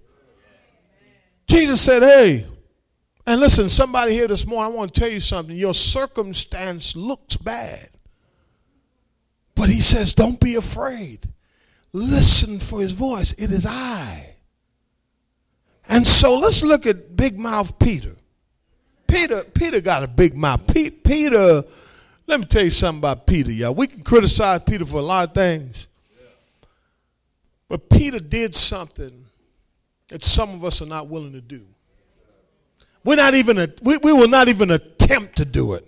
Jesus 1.47 1.81
said, 1.81 2.03
Hey, 2.03 2.45
and 3.25 3.41
listen, 3.41 3.69
somebody 3.69 4.11
here 4.11 4.27
this 4.27 4.45
morning, 4.45 4.71
I 4.71 4.75
want 4.75 4.93
to 4.93 4.99
tell 4.99 5.09
you 5.09 5.19
something. 5.19 5.55
Your 5.55 5.73
circumstance 5.73 6.95
looks 6.95 7.37
bad. 7.37 7.89
But 9.55 9.69
he 9.69 9.81
says, 9.81 10.13
Don't 10.13 10.39
be 10.39 10.53
afraid. 10.55 11.27
Listen 11.91 12.59
for 12.59 12.81
his 12.81 12.91
voice. 12.91 13.31
It 13.33 13.49
is 13.49 13.65
I. 13.65 14.35
And 15.89 16.05
so 16.05 16.37
let's 16.37 16.63
look 16.63 16.85
at 16.85 17.17
big 17.17 17.39
mouth 17.39 17.79
Peter. 17.79 18.15
Peter, 19.07 19.43
Peter 19.55 19.81
got 19.81 20.03
a 20.03 20.07
big 20.07 20.37
mouth. 20.37 20.71
P- 20.71 20.91
Peter, 20.91 21.63
let 22.27 22.39
me 22.39 22.45
tell 22.45 22.63
you 22.63 22.69
something 22.69 22.99
about 22.99 23.25
Peter, 23.25 23.51
y'all. 23.51 23.73
We 23.73 23.87
can 23.87 24.03
criticize 24.03 24.61
Peter 24.63 24.85
for 24.85 24.97
a 24.97 25.01
lot 25.01 25.29
of 25.29 25.33
things. 25.33 25.87
But 27.69 27.89
Peter 27.89 28.19
did 28.19 28.55
something 28.55 29.25
that 30.09 30.23
some 30.23 30.51
of 30.51 30.63
us 30.63 30.81
are 30.81 30.85
not 30.85 31.09
willing 31.09 31.33
to 31.33 31.41
do. 31.41 31.65
We're 33.03 33.15
not 33.15 33.35
even 33.35 33.57
a, 33.57 33.67
we, 33.81 33.97
we 33.97 34.13
will 34.13 34.27
not 34.27 34.47
even 34.47 34.71
attempt 34.71 35.37
to 35.37 35.45
do 35.45 35.73
it. 35.73 35.87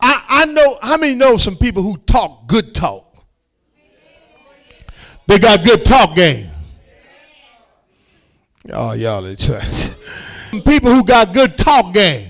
I, 0.00 0.22
I 0.28 0.44
know 0.46 0.78
how 0.82 0.96
many 0.96 1.14
know 1.14 1.36
some 1.36 1.56
people 1.56 1.82
who 1.82 1.96
talk 1.98 2.46
good 2.46 2.74
talk. 2.74 3.16
They 5.26 5.38
got 5.38 5.64
good 5.64 5.84
talk 5.84 6.14
game. 6.14 6.50
Oh, 8.72 8.92
y'all 8.92 9.24
in 9.24 9.36
church. 9.36 9.90
People 10.64 10.92
who 10.92 11.04
got 11.04 11.32
good 11.32 11.56
talk 11.58 11.92
game. 11.92 12.28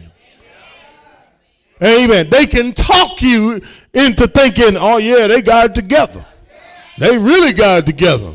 Amen. 1.83 2.31
They 2.31 2.47
can 2.47 2.73
talk 2.73 3.21
you 3.21 3.61
into 3.93 4.27
thinking, 4.27 4.77
oh, 4.79 4.97
yeah, 4.97 5.27
they 5.27 5.43
got 5.43 5.71
it 5.71 5.75
together. 5.75 6.25
They 6.99 7.19
really 7.19 7.53
got 7.53 7.81
it 7.81 7.87
together. 7.87 8.35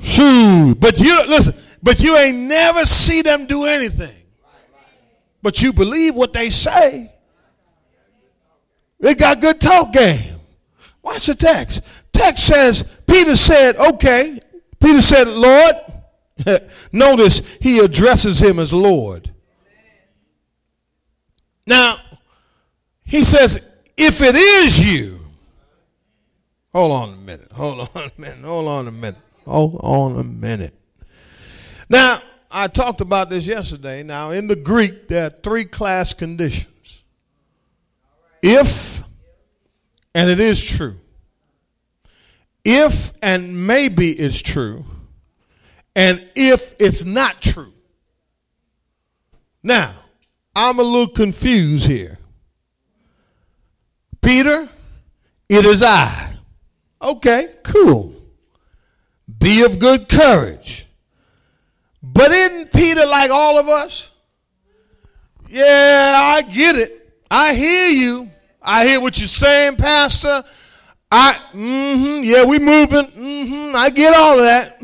Shoo. 0.00 0.74
But 0.74 0.98
you, 0.98 1.26
listen, 1.26 1.54
but 1.82 2.00
you 2.02 2.16
ain't 2.16 2.36
never 2.36 2.84
see 2.84 3.22
them 3.22 3.46
do 3.46 3.64
anything. 3.64 4.14
But 5.42 5.62
you 5.62 5.72
believe 5.72 6.14
what 6.14 6.32
they 6.32 6.50
say. 6.50 7.12
They 9.00 9.14
got 9.14 9.40
good 9.40 9.60
talk 9.60 9.92
game. 9.92 10.40
Watch 11.02 11.26
the 11.26 11.34
text. 11.34 11.82
Text 12.12 12.46
says, 12.46 12.84
Peter 13.06 13.36
said, 13.36 13.76
okay. 13.76 14.40
Peter 14.80 15.02
said, 15.02 15.28
Lord. 15.28 15.74
Notice 16.92 17.56
he 17.60 17.78
addresses 17.78 18.38
him 18.40 18.58
as 18.58 18.72
Lord. 18.72 19.30
Now, 21.66 21.98
he 23.04 23.24
says, 23.24 23.70
if 23.96 24.22
it 24.22 24.34
is 24.34 24.94
you, 24.94 25.20
hold 26.72 26.92
on 26.92 27.14
a 27.14 27.16
minute, 27.16 27.52
hold 27.52 27.80
on 27.94 28.10
a 28.16 28.20
minute, 28.20 28.44
hold 28.44 28.68
on 28.68 28.88
a 28.88 28.90
minute, 28.90 29.20
hold 29.44 29.76
on 29.82 30.18
a 30.18 30.24
minute. 30.24 30.74
Now, 31.88 32.18
I 32.50 32.68
talked 32.68 33.00
about 33.00 33.30
this 33.30 33.46
yesterday. 33.46 34.02
Now, 34.02 34.30
in 34.30 34.46
the 34.46 34.56
Greek, 34.56 35.08
there 35.08 35.26
are 35.26 35.30
three 35.30 35.64
class 35.64 36.12
conditions. 36.12 37.02
If, 38.42 39.02
and 40.14 40.30
it 40.30 40.38
is 40.38 40.62
true, 40.62 40.96
if 42.64 43.12
and 43.22 43.66
maybe 43.66 44.10
it's 44.10 44.40
true, 44.40 44.84
and 45.96 46.22
if 46.34 46.74
it's 46.78 47.04
not 47.04 47.40
true. 47.40 47.72
Now, 49.62 49.94
I'm 50.54 50.78
a 50.78 50.82
little 50.82 51.08
confused 51.08 51.86
here. 51.86 52.18
Peter, 54.20 54.68
it 55.48 55.64
is 55.64 55.82
I. 55.82 56.36
Okay, 57.02 57.48
cool. 57.62 58.13
Be 59.38 59.62
of 59.64 59.78
good 59.78 60.08
courage. 60.08 60.86
But 62.02 62.30
isn't 62.30 62.72
Peter 62.72 63.06
like 63.06 63.30
all 63.30 63.58
of 63.58 63.68
us? 63.68 64.10
Yeah, 65.48 66.14
I 66.16 66.42
get 66.42 66.76
it. 66.76 67.16
I 67.30 67.54
hear 67.54 67.88
you. 67.88 68.30
I 68.60 68.86
hear 68.86 69.00
what 69.00 69.18
you're 69.18 69.26
saying, 69.26 69.76
Pastor. 69.76 70.42
I, 71.10 71.34
mm-hmm, 71.52 72.24
yeah, 72.24 72.44
we 72.44 72.58
moving. 72.58 73.06
Mm-hmm, 73.06 73.76
I 73.76 73.90
get 73.90 74.14
all 74.14 74.38
of 74.38 74.44
that. 74.44 74.82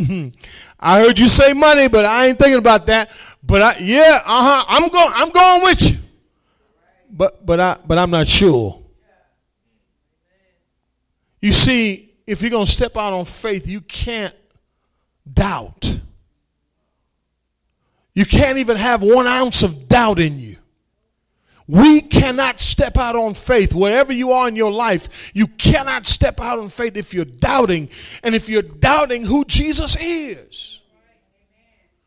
I 0.81 1.01
heard 1.01 1.19
you 1.19 1.29
say 1.29 1.53
money, 1.53 1.89
but 1.89 2.05
I 2.05 2.27
ain't 2.27 2.39
thinking 2.39 2.59
about 2.59 2.87
that. 2.87 3.11
But 3.43 3.63
I, 3.63 3.77
yeah, 3.81 4.21
uh-huh, 4.25 4.65
I'm 4.69 4.89
going, 4.89 5.13
I'm 5.15 5.31
going 5.31 5.63
with 5.63 5.91
you. 5.91 5.99
But, 7.11 7.45
but 7.45 7.61
I, 7.61 7.79
but 7.87 7.99
I'm 7.99 8.11
not 8.11 8.27
sure. 8.27 8.81
You 11.41 11.53
see, 11.53 12.10
if 12.27 12.43
you're 12.43 12.51
going 12.51 12.67
to 12.67 12.71
step 12.71 12.97
out 12.97 13.13
on 13.13 13.25
faith, 13.25 13.67
you 13.67 13.81
can't 13.81 14.35
doubt. 15.33 16.01
You 18.15 18.25
can't 18.25 18.59
even 18.59 18.77
have 18.77 19.03
one 19.03 19.27
ounce 19.27 19.63
of 19.63 19.89
doubt 19.89 20.19
in 20.19 20.39
you. 20.39 20.57
We 21.67 22.01
cannot 22.01 22.59
step 22.59 22.97
out 22.99 23.15
on 23.15 23.35
faith. 23.35 23.73
Wherever 23.73 24.13
you 24.13 24.33
are 24.33 24.49
in 24.49 24.57
your 24.57 24.73
life, 24.73 25.31
you 25.35 25.47
cannot 25.47 26.09
step 26.09 26.41
out 26.41 26.59
on 26.59 26.69
faith 26.69 26.97
if 26.97 27.15
you're 27.15 27.25
doubting 27.25 27.89
and 28.25 28.35
if 28.35 28.49
you're 28.49 28.63
doubting 28.63 29.25
who 29.25 29.45
Jesus 29.45 29.97
is. 30.03 30.81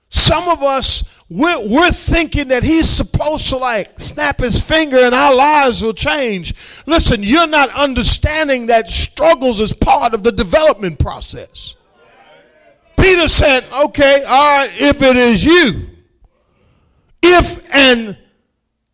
Some 0.09 0.49
of 0.49 0.61
us, 0.61 1.12
we're, 1.33 1.67
we're 1.67 1.91
thinking 1.91 2.49
that 2.49 2.61
he's 2.61 2.87
supposed 2.87 3.49
to 3.49 3.57
like 3.57 3.99
snap 3.99 4.37
his 4.37 4.59
finger 4.61 4.99
and 4.99 5.15
our 5.15 5.33
lives 5.33 5.81
will 5.81 5.93
change. 5.93 6.53
Listen, 6.85 7.23
you're 7.23 7.47
not 7.47 7.69
understanding 7.71 8.67
that 8.67 8.87
struggles 8.87 9.59
is 9.59 9.73
part 9.73 10.13
of 10.13 10.21
the 10.21 10.31
development 10.31 10.99
process. 10.99 11.75
Peter 12.99 13.27
said, 13.27 13.65
okay, 13.85 14.23
all 14.29 14.59
right, 14.59 14.71
if 14.75 15.01
it 15.01 15.15
is 15.15 15.43
you, 15.43 15.89
if 17.23 17.67
and 17.73 18.15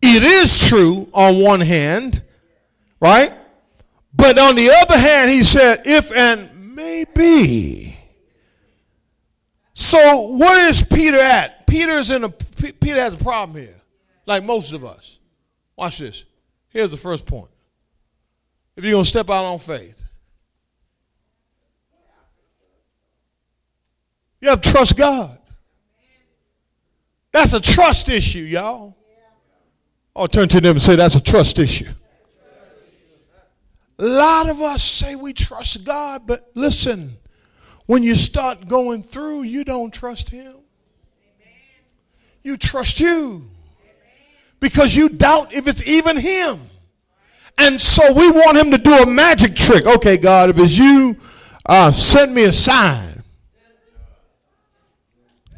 it 0.01 0.23
is 0.23 0.65
true 0.65 1.09
on 1.11 1.41
one 1.41 1.59
hand, 1.59 2.23
right? 3.01 3.33
But 4.13 4.37
on 4.37 4.55
the 4.55 4.71
other 4.81 4.97
hand, 4.97 5.29
he 5.29 5.43
said, 5.43 5.81
if 5.83 6.15
and 6.15 6.73
maybe. 6.73 7.97
So 9.73 10.37
where 10.37 10.69
is 10.69 10.83
Peter 10.83 11.19
at? 11.19 11.58
Peter's 11.69 12.09
in 12.09 12.23
a 12.23 12.29
Peter 12.29 12.95
has 12.95 13.15
a 13.15 13.23
problem 13.23 13.61
here, 13.61 13.75
like 14.25 14.43
most 14.43 14.73
of 14.73 14.83
us. 14.83 15.19
Watch 15.75 15.99
this. 15.99 16.25
Here's 16.69 16.91
the 16.91 16.97
first 16.97 17.25
point. 17.25 17.49
If 18.75 18.83
you're 18.83 18.93
gonna 18.93 19.05
step 19.05 19.29
out 19.29 19.45
on 19.45 19.59
faith, 19.59 20.01
you 24.41 24.49
have 24.49 24.61
to 24.61 24.71
trust 24.71 24.97
God. 24.97 25.37
That's 27.31 27.53
a 27.53 27.61
trust 27.61 28.09
issue, 28.09 28.39
y'all. 28.39 28.95
I'll 30.15 30.27
turn 30.27 30.49
to 30.49 30.61
them 30.61 30.71
and 30.71 30.81
say 30.81 30.95
that's 30.95 31.15
a 31.15 31.23
trust 31.23 31.59
issue. 31.59 31.89
A 33.99 34.05
lot 34.05 34.49
of 34.49 34.61
us 34.61 34.81
say 34.81 35.15
we 35.15 35.33
trust 35.33 35.85
God, 35.85 36.21
but 36.25 36.49
listen, 36.55 37.17
when 37.85 38.01
you 38.01 38.15
start 38.15 38.67
going 38.67 39.03
through, 39.03 39.43
you 39.43 39.63
don't 39.63 39.93
trust 39.93 40.29
Him. 40.29 40.58
You 42.43 42.57
trust 42.57 42.99
you 42.99 43.49
because 44.59 44.95
you 44.95 45.09
doubt 45.09 45.53
if 45.53 45.67
it's 45.67 45.85
even 45.87 46.17
Him. 46.17 46.59
And 47.57 47.79
so 47.79 48.13
we 48.13 48.31
want 48.31 48.57
Him 48.57 48.71
to 48.71 48.77
do 48.77 48.93
a 48.93 49.05
magic 49.05 49.55
trick. 49.55 49.85
Okay, 49.85 50.17
God, 50.17 50.49
if 50.49 50.57
it's 50.59 50.77
you, 50.77 51.17
uh, 51.65 51.91
send 51.91 52.33
me 52.33 52.43
a 52.45 52.53
sign. 52.53 53.23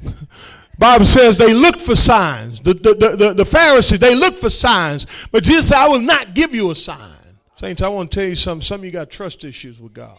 Bible 0.77 1.05
says 1.05 1.37
they 1.37 1.53
look 1.53 1.77
for 1.77 1.95
signs. 1.95 2.59
The, 2.59 2.73
the, 2.73 3.15
the, 3.15 3.33
the, 3.33 3.45
Pharisees, 3.45 3.99
they 3.99 4.15
look 4.15 4.35
for 4.35 4.49
signs. 4.49 5.05
But 5.31 5.43
Jesus 5.43 5.67
said, 5.69 5.77
I 5.77 5.87
will 5.87 6.01
not 6.01 6.33
give 6.33 6.55
you 6.55 6.71
a 6.71 6.75
sign. 6.75 7.17
Saints, 7.55 7.83
I 7.83 7.89
want 7.89 8.11
to 8.11 8.19
tell 8.19 8.27
you 8.27 8.35
something. 8.35 8.63
Some 8.63 8.81
of 8.81 8.85
you 8.85 8.91
got 8.91 9.11
trust 9.11 9.43
issues 9.43 9.79
with 9.79 9.93
God. 9.93 10.17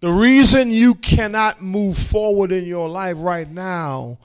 The 0.00 0.10
reason 0.10 0.72
you 0.72 0.96
cannot 0.96 1.62
move 1.62 1.96
forward 1.96 2.50
in 2.50 2.64
your 2.64 2.88
life 2.88 3.18
right 3.20 3.48
now 3.48 4.18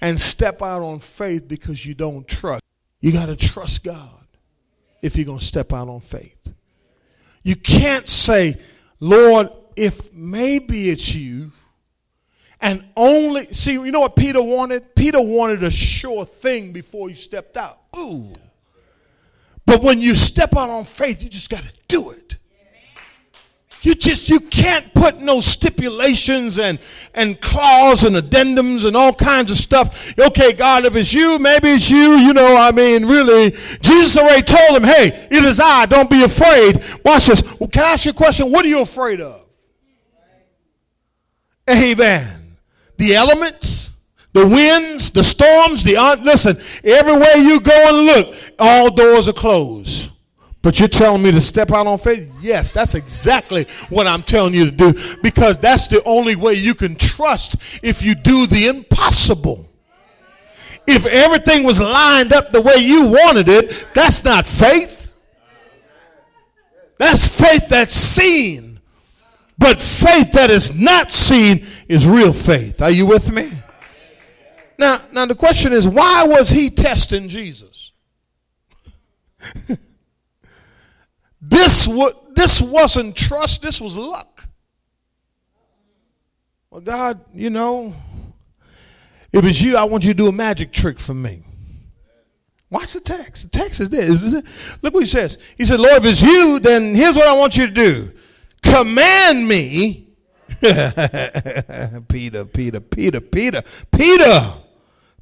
and 0.00 0.18
step 0.20 0.62
out 0.62 0.82
on 0.82 0.98
faith 0.98 1.46
because 1.48 1.84
you 1.84 1.94
don't 1.94 2.26
trust. 2.26 2.62
You 3.00 3.12
got 3.12 3.26
to 3.26 3.36
trust 3.36 3.84
God 3.84 4.26
if 5.02 5.16
you're 5.16 5.26
going 5.26 5.38
to 5.38 5.44
step 5.44 5.72
out 5.72 5.88
on 5.88 6.00
faith. 6.00 6.36
You 7.42 7.56
can't 7.56 8.08
say, 8.08 8.60
Lord, 8.98 9.48
if 9.76 10.12
maybe 10.12 10.90
it's 10.90 11.14
you, 11.14 11.52
and 12.60 12.84
only, 12.94 13.46
see, 13.46 13.72
you 13.72 13.90
know 13.90 14.00
what 14.00 14.16
Peter 14.16 14.42
wanted? 14.42 14.94
Peter 14.94 15.20
wanted 15.20 15.62
a 15.64 15.70
sure 15.70 16.26
thing 16.26 16.72
before 16.72 17.08
he 17.08 17.14
stepped 17.14 17.56
out. 17.56 17.78
Ooh. 17.96 18.34
But 19.64 19.82
when 19.82 20.00
you 20.00 20.14
step 20.14 20.54
out 20.56 20.68
on 20.68 20.84
faith, 20.84 21.22
you 21.22 21.30
just 21.30 21.48
got 21.48 21.62
to 21.62 21.72
do 21.88 22.10
it. 22.10 22.36
You 23.82 23.94
just 23.94 24.28
you 24.28 24.40
can't 24.40 24.92
put 24.92 25.20
no 25.20 25.40
stipulations 25.40 26.58
and 26.58 26.78
and 27.14 27.40
clause 27.40 28.04
and 28.04 28.14
addendums 28.16 28.84
and 28.84 28.96
all 28.96 29.14
kinds 29.14 29.50
of 29.50 29.56
stuff. 29.56 30.12
Okay, 30.18 30.52
God, 30.52 30.84
if 30.84 30.96
it's 30.96 31.14
you, 31.14 31.38
maybe 31.38 31.70
it's 31.70 31.90
you. 31.90 32.16
You 32.16 32.32
know, 32.32 32.56
I 32.56 32.72
mean, 32.72 33.06
really, 33.06 33.50
Jesus 33.80 34.18
already 34.18 34.42
told 34.42 34.76
him, 34.76 34.84
"Hey, 34.84 35.28
it 35.30 35.44
is 35.44 35.60
I. 35.60 35.86
Don't 35.86 36.10
be 36.10 36.22
afraid." 36.22 36.82
Watch 37.04 37.26
this. 37.26 37.58
Well, 37.58 37.68
can 37.68 37.84
I 37.84 37.92
ask 37.92 38.04
you 38.04 38.10
a 38.10 38.14
question? 38.14 38.50
What 38.52 38.64
are 38.64 38.68
you 38.68 38.82
afraid 38.82 39.20
of? 39.20 39.46
Amen 41.70 42.40
the 43.00 43.14
elements, 43.14 43.98
the 44.34 44.46
winds, 44.46 45.10
the 45.10 45.24
storms, 45.24 45.82
the 45.82 45.96
un- 45.96 46.22
listen, 46.22 46.54
everywhere 46.84 47.36
you 47.36 47.58
go 47.60 47.88
and 47.88 48.06
look, 48.06 48.36
all 48.58 48.90
doors 48.90 49.26
are 49.26 49.32
closed. 49.32 50.10
But 50.62 50.78
you're 50.78 50.88
telling 50.88 51.22
me 51.22 51.30
to 51.32 51.40
step 51.40 51.70
out 51.70 51.86
on 51.86 51.98
faith? 51.98 52.30
Yes, 52.42 52.70
that's 52.70 52.94
exactly 52.94 53.66
what 53.88 54.06
I'm 54.06 54.22
telling 54.22 54.52
you 54.52 54.66
to 54.66 54.70
do 54.70 54.92
because 55.22 55.56
that's 55.56 55.88
the 55.88 56.02
only 56.04 56.36
way 56.36 56.54
you 56.54 56.74
can 56.74 56.96
trust 56.96 57.56
if 57.82 58.02
you 58.02 58.14
do 58.14 58.46
the 58.46 58.66
impossible. 58.66 59.66
If 60.86 61.06
everything 61.06 61.62
was 61.62 61.80
lined 61.80 62.32
up 62.32 62.52
the 62.52 62.60
way 62.60 62.76
you 62.76 63.06
wanted 63.06 63.48
it, 63.48 63.86
that's 63.94 64.24
not 64.24 64.46
faith. 64.46 65.14
That's 66.98 67.26
faith 67.26 67.68
that's 67.68 67.94
seen. 67.94 68.80
But 69.56 69.80
faith 69.80 70.32
that 70.32 70.50
is 70.50 70.78
not 70.78 71.12
seen 71.12 71.66
is 71.88 72.06
real 72.06 72.32
faith. 72.32 72.82
Are 72.82 72.90
you 72.90 73.06
with 73.06 73.32
me? 73.32 73.50
Now, 74.78 74.98
now 75.12 75.26
the 75.26 75.34
question 75.34 75.72
is, 75.72 75.86
why 75.86 76.26
was 76.26 76.50
he 76.50 76.68
testing 76.70 77.28
Jesus? 77.28 77.92
this, 81.40 81.86
w- 81.86 82.14
this 82.34 82.60
wasn't 82.60 83.16
trust, 83.16 83.62
this 83.62 83.80
was 83.80 83.96
luck. 83.96 84.46
Well, 86.70 86.80
God, 86.80 87.20
you 87.34 87.50
know, 87.50 87.94
if 89.32 89.44
it's 89.44 89.60
you, 89.60 89.76
I 89.76 89.84
want 89.84 90.04
you 90.04 90.12
to 90.12 90.16
do 90.16 90.28
a 90.28 90.32
magic 90.32 90.72
trick 90.72 90.98
for 90.98 91.14
me. 91.14 91.42
Watch 92.70 92.92
the 92.92 93.00
text. 93.00 93.42
The 93.50 93.58
text 93.58 93.80
is 93.80 93.90
this. 93.90 94.32
Look 94.80 94.94
what 94.94 95.00
he 95.00 95.06
says. 95.06 95.38
He 95.58 95.64
said, 95.64 95.80
Lord, 95.80 96.04
if 96.04 96.04
it's 96.04 96.22
you, 96.22 96.60
then 96.60 96.94
here's 96.94 97.16
what 97.16 97.26
I 97.26 97.32
want 97.32 97.56
you 97.56 97.66
to 97.66 97.72
do. 97.72 98.12
Command 98.62 99.48
me 99.48 100.10
Peter, 102.08 102.44
Peter, 102.44 102.80
Peter, 102.80 103.20
Peter, 103.20 103.62
Peter, 103.90 104.52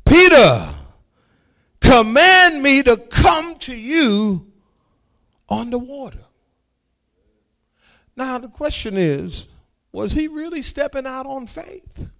Peter, 0.04 0.68
command 1.80 2.60
me 2.62 2.82
to 2.82 2.96
come 2.96 3.56
to 3.60 3.76
you 3.76 4.47
on 5.48 5.70
the 5.70 5.78
water. 5.78 6.24
Now, 8.16 8.38
the 8.38 8.48
question 8.48 8.96
is 8.96 9.48
was 9.92 10.12
he 10.12 10.28
really 10.28 10.62
stepping 10.62 11.06
out 11.06 11.26
on 11.26 11.46
faith? 11.46 12.10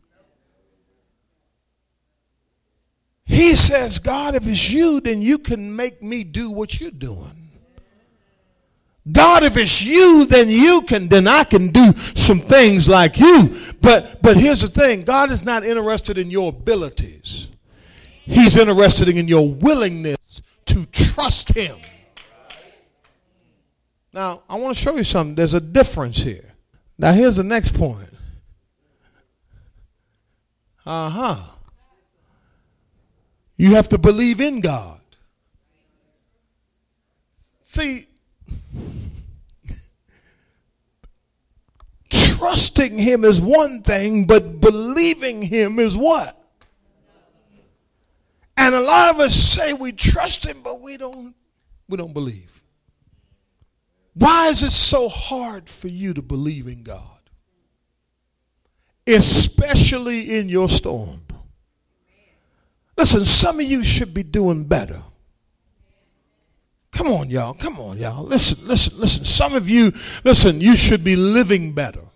He 3.24 3.54
says, 3.56 3.98
God, 3.98 4.34
if 4.34 4.46
it's 4.46 4.70
you, 4.70 5.00
then 5.00 5.20
you 5.20 5.38
can 5.38 5.76
make 5.76 6.02
me 6.02 6.24
do 6.24 6.50
what 6.50 6.80
you're 6.80 6.90
doing. 6.90 7.50
God, 9.10 9.42
if 9.42 9.56
it's 9.56 9.82
you, 9.82 10.26
then 10.26 10.48
you 10.48 10.82
can, 10.82 11.08
then 11.08 11.26
I 11.26 11.44
can 11.44 11.68
do 11.68 11.92
some 12.14 12.40
things 12.40 12.88
like 12.88 13.18
you. 13.18 13.54
But 13.80 14.20
but 14.20 14.36
here's 14.36 14.60
the 14.60 14.68
thing: 14.68 15.04
God 15.04 15.30
is 15.30 15.44
not 15.44 15.64
interested 15.64 16.18
in 16.18 16.30
your 16.30 16.50
abilities. 16.50 17.48
He's 18.24 18.56
interested 18.56 19.08
in 19.08 19.26
your 19.26 19.50
willingness 19.50 20.42
to 20.66 20.84
trust 20.86 21.54
him. 21.54 21.78
Now, 24.18 24.42
I 24.48 24.56
want 24.56 24.76
to 24.76 24.82
show 24.82 24.96
you 24.96 25.04
something. 25.04 25.36
There's 25.36 25.54
a 25.54 25.60
difference 25.60 26.20
here. 26.20 26.52
Now, 26.98 27.12
here's 27.12 27.36
the 27.36 27.44
next 27.44 27.72
point. 27.78 28.08
Uh 30.84 31.08
huh. 31.08 31.36
You 33.56 33.76
have 33.76 33.88
to 33.90 33.96
believe 33.96 34.40
in 34.40 34.60
God. 34.60 35.00
See, 37.62 38.08
trusting 42.10 42.98
him 42.98 43.22
is 43.22 43.40
one 43.40 43.82
thing, 43.82 44.24
but 44.24 44.60
believing 44.60 45.42
him 45.42 45.78
is 45.78 45.96
what? 45.96 46.36
And 48.56 48.74
a 48.74 48.80
lot 48.80 49.14
of 49.14 49.20
us 49.20 49.36
say 49.36 49.74
we 49.74 49.92
trust 49.92 50.44
him, 50.44 50.60
but 50.64 50.80
we 50.80 50.96
don't 50.96 51.36
we 51.88 51.96
don't 51.96 52.12
believe. 52.12 52.57
Why 54.18 54.48
is 54.48 54.64
it 54.64 54.72
so 54.72 55.08
hard 55.08 55.68
for 55.68 55.86
you 55.86 56.12
to 56.14 56.22
believe 56.22 56.66
in 56.66 56.82
God? 56.82 57.02
Especially 59.06 60.36
in 60.36 60.48
your 60.48 60.68
storm. 60.68 61.22
Listen, 62.96 63.24
some 63.24 63.60
of 63.60 63.66
you 63.66 63.84
should 63.84 64.12
be 64.12 64.24
doing 64.24 64.64
better. 64.64 65.00
Come 66.90 67.06
on, 67.06 67.30
y'all. 67.30 67.54
Come 67.54 67.78
on, 67.78 67.98
y'all. 67.98 68.24
Listen, 68.24 68.66
listen, 68.66 68.98
listen. 68.98 69.24
Some 69.24 69.54
of 69.54 69.68
you, 69.68 69.92
listen, 70.24 70.60
you 70.60 70.74
should 70.74 71.04
be 71.04 71.14
living 71.14 71.72
better. 71.72 72.07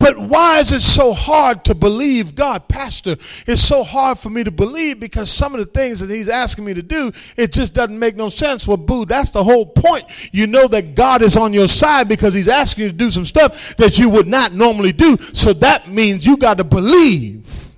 But 0.00 0.18
why 0.18 0.60
is 0.60 0.72
it 0.72 0.80
so 0.80 1.12
hard 1.12 1.62
to 1.66 1.74
believe 1.74 2.34
God, 2.34 2.68
Pastor? 2.68 3.16
It's 3.46 3.60
so 3.60 3.84
hard 3.84 4.18
for 4.18 4.30
me 4.30 4.42
to 4.42 4.50
believe 4.50 4.98
because 4.98 5.30
some 5.30 5.54
of 5.54 5.60
the 5.60 5.66
things 5.66 6.00
that 6.00 6.08
He's 6.08 6.30
asking 6.30 6.64
me 6.64 6.72
to 6.72 6.82
do, 6.82 7.12
it 7.36 7.52
just 7.52 7.74
doesn't 7.74 7.98
make 7.98 8.16
no 8.16 8.30
sense. 8.30 8.66
Well, 8.66 8.78
boo, 8.78 9.04
that's 9.04 9.28
the 9.28 9.44
whole 9.44 9.66
point. 9.66 10.04
You 10.32 10.46
know 10.46 10.66
that 10.68 10.94
God 10.94 11.20
is 11.20 11.36
on 11.36 11.52
your 11.52 11.68
side 11.68 12.08
because 12.08 12.32
He's 12.32 12.48
asking 12.48 12.84
you 12.84 12.90
to 12.90 12.96
do 12.96 13.10
some 13.10 13.26
stuff 13.26 13.76
that 13.76 13.98
you 13.98 14.08
would 14.08 14.26
not 14.26 14.54
normally 14.54 14.92
do. 14.92 15.18
So 15.18 15.52
that 15.52 15.86
means 15.86 16.26
you 16.26 16.38
got 16.38 16.56
to 16.56 16.64
believe. 16.64 17.68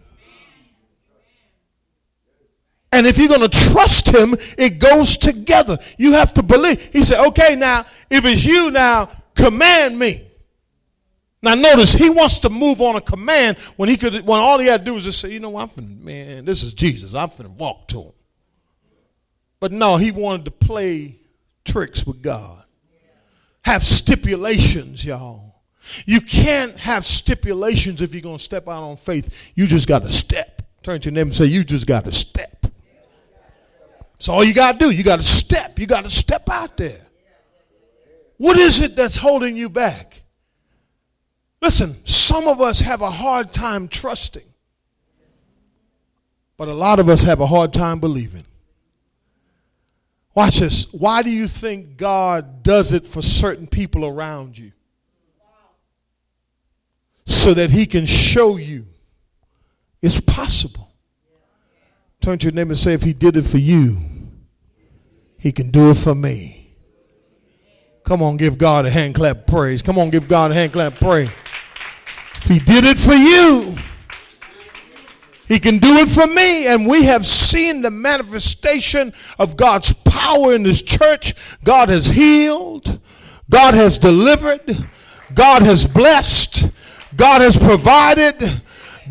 And 2.92 3.04
if 3.04 3.18
you're 3.18 3.26
going 3.26 3.40
to 3.40 3.48
trust 3.48 4.14
him, 4.14 4.36
it 4.56 4.78
goes 4.78 5.16
together. 5.16 5.78
You 5.96 6.12
have 6.12 6.34
to 6.34 6.42
believe. 6.42 6.92
He 6.92 7.02
said, 7.02 7.26
okay, 7.28 7.56
now, 7.56 7.84
if 8.10 8.24
it's 8.26 8.44
you 8.44 8.70
now, 8.70 9.08
command 9.34 9.98
me. 9.98 10.20
Now 11.42 11.54
notice 11.56 11.92
he 11.92 12.08
wants 12.08 12.38
to 12.40 12.50
move 12.50 12.80
on 12.80 12.94
a 12.94 13.00
command 13.00 13.58
when 13.76 13.88
he 13.88 13.96
could 13.96 14.24
when 14.24 14.38
all 14.38 14.58
he 14.60 14.66
had 14.66 14.80
to 14.80 14.84
do 14.86 14.94
was 14.94 15.04
just 15.04 15.20
say, 15.20 15.32
you 15.32 15.40
know 15.40 15.56
I'm 15.56 15.68
finna, 15.68 16.00
man, 16.00 16.44
this 16.44 16.62
is 16.62 16.72
Jesus. 16.72 17.14
I'm 17.14 17.28
finna 17.28 17.50
walk 17.50 17.88
to 17.88 18.02
him. 18.02 18.12
But 19.58 19.72
no, 19.72 19.96
he 19.96 20.12
wanted 20.12 20.44
to 20.46 20.50
play 20.50 21.18
tricks 21.64 22.06
with 22.06 22.22
God. 22.22 22.62
Have 23.64 23.82
stipulations, 23.82 25.04
y'all. 25.04 25.52
You 26.06 26.20
can't 26.20 26.76
have 26.78 27.04
stipulations 27.04 28.00
if 28.00 28.14
you're 28.14 28.22
to 28.38 28.42
step 28.42 28.68
out 28.68 28.82
on 28.82 28.96
faith. 28.96 29.52
You 29.54 29.66
just 29.66 29.88
got 29.88 30.02
to 30.02 30.10
step. 30.10 30.62
Turn 30.82 31.00
to 31.00 31.10
your 31.10 31.22
and 31.22 31.34
say, 31.34 31.44
You 31.46 31.64
just 31.64 31.86
got 31.86 32.04
to 32.04 32.12
step. 32.12 32.66
That's 34.12 34.28
all 34.28 34.44
you 34.44 34.54
got 34.54 34.78
to 34.78 34.78
do. 34.78 34.90
You 34.90 35.02
got 35.02 35.20
to 35.20 35.26
step. 35.26 35.78
You 35.78 35.86
got 35.86 36.04
to 36.04 36.10
step 36.10 36.48
out 36.48 36.76
there. 36.76 37.00
What 38.36 38.56
is 38.56 38.80
it 38.80 38.96
that's 38.96 39.16
holding 39.16 39.56
you 39.56 39.68
back? 39.68 40.21
Listen, 41.62 41.94
some 42.04 42.48
of 42.48 42.60
us 42.60 42.80
have 42.80 43.02
a 43.02 43.10
hard 43.10 43.52
time 43.52 43.86
trusting, 43.86 44.42
but 46.56 46.66
a 46.66 46.74
lot 46.74 46.98
of 46.98 47.08
us 47.08 47.22
have 47.22 47.38
a 47.38 47.46
hard 47.46 47.72
time 47.72 48.00
believing. 48.00 48.44
Watch 50.34 50.58
this. 50.58 50.92
Why 50.92 51.22
do 51.22 51.30
you 51.30 51.46
think 51.46 51.96
God 51.96 52.64
does 52.64 52.92
it 52.92 53.06
for 53.06 53.22
certain 53.22 53.68
people 53.68 54.04
around 54.04 54.58
you? 54.58 54.72
So 57.26 57.54
that 57.54 57.70
He 57.70 57.86
can 57.86 58.06
show 58.06 58.56
you 58.56 58.86
it's 60.00 60.18
possible. 60.20 60.90
Turn 62.20 62.38
to 62.38 62.46
your 62.46 62.54
neighbor 62.54 62.70
and 62.70 62.78
say, 62.78 62.92
if 62.92 63.02
He 63.02 63.12
did 63.12 63.36
it 63.36 63.42
for 63.42 63.58
you, 63.58 63.98
He 65.38 65.52
can 65.52 65.70
do 65.70 65.90
it 65.90 65.96
for 65.96 66.14
me. 66.14 66.74
Come 68.04 68.20
on, 68.20 68.36
give 68.36 68.58
God 68.58 68.84
a 68.84 68.90
hand 68.90 69.14
clap 69.14 69.46
praise. 69.46 69.80
Come 69.80 69.96
on, 69.96 70.10
give 70.10 70.26
God 70.26 70.50
a 70.50 70.54
hand 70.54 70.72
clap 70.72 70.96
praise. 70.96 71.30
If 72.42 72.48
He 72.48 72.58
did 72.58 72.84
it 72.84 72.98
for 72.98 73.14
you, 73.14 73.76
he 75.52 75.60
can 75.60 75.76
do 75.76 75.96
it 75.98 76.08
for 76.08 76.26
me. 76.26 76.66
And 76.66 76.86
we 76.86 77.04
have 77.04 77.26
seen 77.26 77.82
the 77.82 77.90
manifestation 77.90 79.12
of 79.38 79.54
God's 79.54 79.92
power 79.92 80.54
in 80.54 80.62
this 80.62 80.80
church. 80.80 81.34
God 81.62 81.90
has 81.90 82.06
healed, 82.06 82.98
God 83.50 83.74
has 83.74 83.98
delivered, 83.98 84.88
God 85.34 85.60
has 85.60 85.86
blessed, 85.86 86.70
God 87.16 87.42
has 87.42 87.58
provided, 87.58 88.62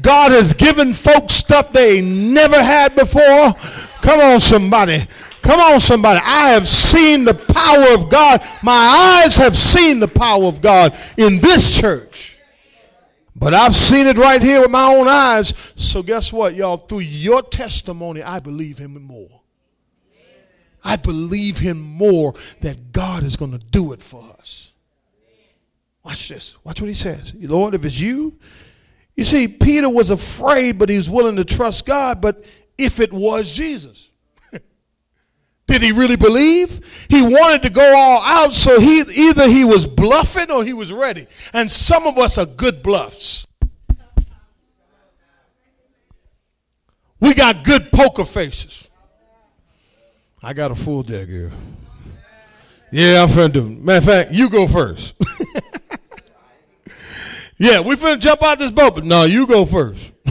God 0.01 0.31
has 0.31 0.53
given 0.53 0.95
folks 0.95 1.33
stuff 1.33 1.71
they 1.71 2.01
never 2.01 2.61
had 2.61 2.95
before. 2.95 3.53
Come 4.01 4.19
on, 4.19 4.39
somebody. 4.39 4.99
Come 5.43 5.59
on, 5.59 5.79
somebody. 5.79 6.21
I 6.23 6.49
have 6.49 6.67
seen 6.67 7.23
the 7.23 7.35
power 7.35 7.93
of 7.93 8.09
God. 8.09 8.41
My 8.63 9.21
eyes 9.23 9.37
have 9.37 9.55
seen 9.55 9.99
the 9.99 10.07
power 10.07 10.45
of 10.45 10.59
God 10.59 10.97
in 11.17 11.39
this 11.39 11.79
church. 11.79 12.30
But 13.35 13.53
I've 13.53 13.75
seen 13.75 14.07
it 14.07 14.17
right 14.17 14.41
here 14.41 14.61
with 14.61 14.71
my 14.71 14.93
own 14.93 15.07
eyes. 15.07 15.53
So 15.75 16.03
guess 16.03 16.33
what, 16.33 16.53
y'all? 16.55 16.77
Through 16.77 16.99
your 16.99 17.41
testimony, 17.41 18.21
I 18.21 18.39
believe 18.39 18.77
him 18.77 19.01
more. 19.01 19.41
I 20.83 20.95
believe 20.95 21.59
him 21.59 21.79
more 21.79 22.33
that 22.61 22.91
God 22.91 23.23
is 23.23 23.35
going 23.35 23.51
to 23.51 23.59
do 23.59 23.93
it 23.93 24.01
for 24.01 24.23
us. 24.39 24.73
Watch 26.03 26.29
this. 26.29 26.55
Watch 26.63 26.81
what 26.81 26.87
he 26.87 26.93
says. 26.93 27.33
Lord, 27.35 27.75
if 27.75 27.85
it's 27.85 28.01
you, 28.01 28.37
you 29.15 29.23
see, 29.23 29.47
Peter 29.47 29.89
was 29.89 30.09
afraid, 30.09 30.79
but 30.79 30.89
he 30.89 30.97
was 30.97 31.09
willing 31.09 31.35
to 31.35 31.45
trust 31.45 31.85
God. 31.85 32.21
But 32.21 32.43
if 32.77 32.99
it 32.99 33.13
was 33.13 33.55
Jesus, 33.55 34.10
did 35.67 35.81
he 35.81 35.91
really 35.91 36.15
believe? 36.15 36.79
He 37.09 37.21
wanted 37.21 37.63
to 37.63 37.69
go 37.69 37.95
all 37.95 38.21
out, 38.23 38.51
so 38.51 38.79
he 38.79 39.03
either 39.15 39.47
he 39.47 39.63
was 39.63 39.85
bluffing 39.85 40.51
or 40.51 40.63
he 40.63 40.73
was 40.73 40.91
ready. 40.91 41.27
And 41.53 41.69
some 41.71 42.07
of 42.07 42.17
us 42.17 42.37
are 42.37 42.45
good 42.45 42.83
bluffs. 42.83 43.47
We 47.19 47.33
got 47.35 47.63
good 47.63 47.91
poker 47.91 48.25
faces. 48.25 48.89
I 50.43 50.53
got 50.53 50.71
a 50.71 50.75
full 50.75 51.03
deck 51.03 51.27
here. 51.27 51.51
Yeah, 52.91 53.23
I'm 53.23 53.29
finna 53.29 53.53
do. 53.53 53.69
Matter 53.69 53.97
of 53.99 54.03
fact, 54.05 54.31
you 54.31 54.49
go 54.49 54.67
first. 54.67 55.15
yeah, 57.57 57.79
we 57.79 57.95
finna 57.95 58.19
jump 58.19 58.43
out 58.43 58.59
this 58.59 58.71
boat, 58.71 58.95
but 58.95 59.05
no, 59.05 59.23
you 59.23 59.47
go 59.47 59.65
first. 59.65 60.11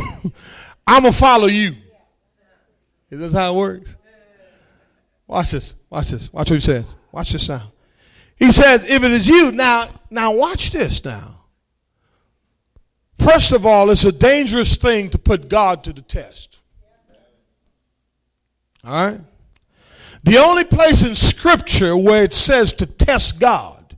I'm 0.86 1.02
gonna 1.02 1.12
follow 1.12 1.46
you. 1.46 1.72
Is 3.08 3.20
this 3.20 3.32
how 3.32 3.54
it 3.54 3.56
works? 3.56 3.96
Watch 5.30 5.52
this. 5.52 5.74
Watch 5.88 6.08
this. 6.08 6.32
Watch 6.32 6.50
what 6.50 6.56
he 6.56 6.60
says. 6.60 6.84
Watch 7.12 7.30
this 7.30 7.48
now. 7.48 7.72
He 8.34 8.50
says, 8.50 8.82
if 8.84 9.04
it 9.04 9.12
is 9.12 9.28
you, 9.28 9.52
now, 9.52 9.84
now 10.10 10.34
watch 10.34 10.72
this 10.72 11.04
now. 11.04 11.44
First 13.16 13.52
of 13.52 13.64
all, 13.64 13.90
it's 13.90 14.02
a 14.02 14.10
dangerous 14.10 14.76
thing 14.76 15.08
to 15.10 15.18
put 15.18 15.48
God 15.48 15.84
to 15.84 15.92
the 15.92 16.00
test. 16.00 16.58
All 18.82 19.06
right? 19.06 19.20
The 20.24 20.38
only 20.38 20.64
place 20.64 21.04
in 21.04 21.14
Scripture 21.14 21.96
where 21.96 22.24
it 22.24 22.34
says 22.34 22.72
to 22.74 22.86
test 22.86 23.38
God 23.38 23.96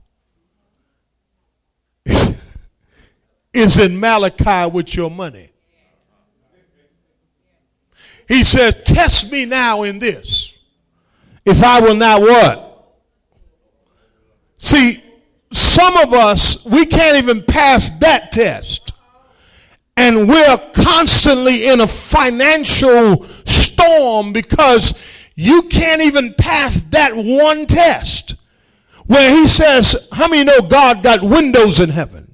is 2.05 3.79
in 3.79 3.99
Malachi 3.99 4.69
with 4.71 4.93
your 4.95 5.09
money. 5.09 5.49
He 8.27 8.43
says, 8.43 8.75
Test 8.83 9.31
me 9.31 9.45
now 9.45 9.81
in 9.81 9.97
this 9.97 10.52
if 11.45 11.63
I 11.63 11.79
will 11.81 11.95
not 11.95 12.21
what? 12.21 12.63
See, 14.57 15.01
some 15.51 15.97
of 15.97 16.13
us, 16.13 16.65
we 16.65 16.85
can't 16.85 17.17
even 17.17 17.43
pass 17.43 17.89
that 17.99 18.31
test. 18.31 18.91
And 19.95 20.27
we're 20.27 20.57
constantly 20.73 21.67
in 21.67 21.81
a 21.81 21.87
financial 21.87 23.23
storm 23.45 24.33
because 24.33 24.99
you 25.35 25.63
can't 25.63 26.01
even 26.01 26.33
pass 26.33 26.81
that 26.91 27.13
one 27.15 27.65
test. 27.65 28.35
Where 29.05 29.29
he 29.35 29.47
says, 29.47 30.07
How 30.11 30.27
many 30.27 30.43
know 30.43 30.61
God 30.61 31.03
got 31.03 31.21
windows 31.21 31.79
in 31.79 31.89
heaven? 31.89 32.31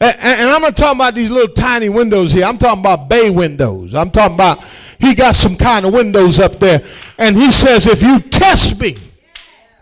And, 0.00 0.16
and 0.20 0.50
I'm 0.50 0.62
not 0.62 0.76
talking 0.76 0.98
about 0.98 1.14
these 1.14 1.30
little 1.30 1.54
tiny 1.54 1.88
windows 1.88 2.32
here. 2.32 2.44
I'm 2.44 2.58
talking 2.58 2.80
about 2.80 3.08
bay 3.08 3.30
windows. 3.30 3.94
I'm 3.94 4.10
talking 4.10 4.34
about 4.34 4.64
he 5.02 5.16
got 5.16 5.34
some 5.34 5.56
kind 5.56 5.84
of 5.84 5.92
windows 5.92 6.38
up 6.38 6.60
there. 6.60 6.80
And 7.18 7.36
he 7.36 7.50
says, 7.50 7.88
if 7.88 8.02
you 8.02 8.20
test 8.20 8.80
me 8.80 8.96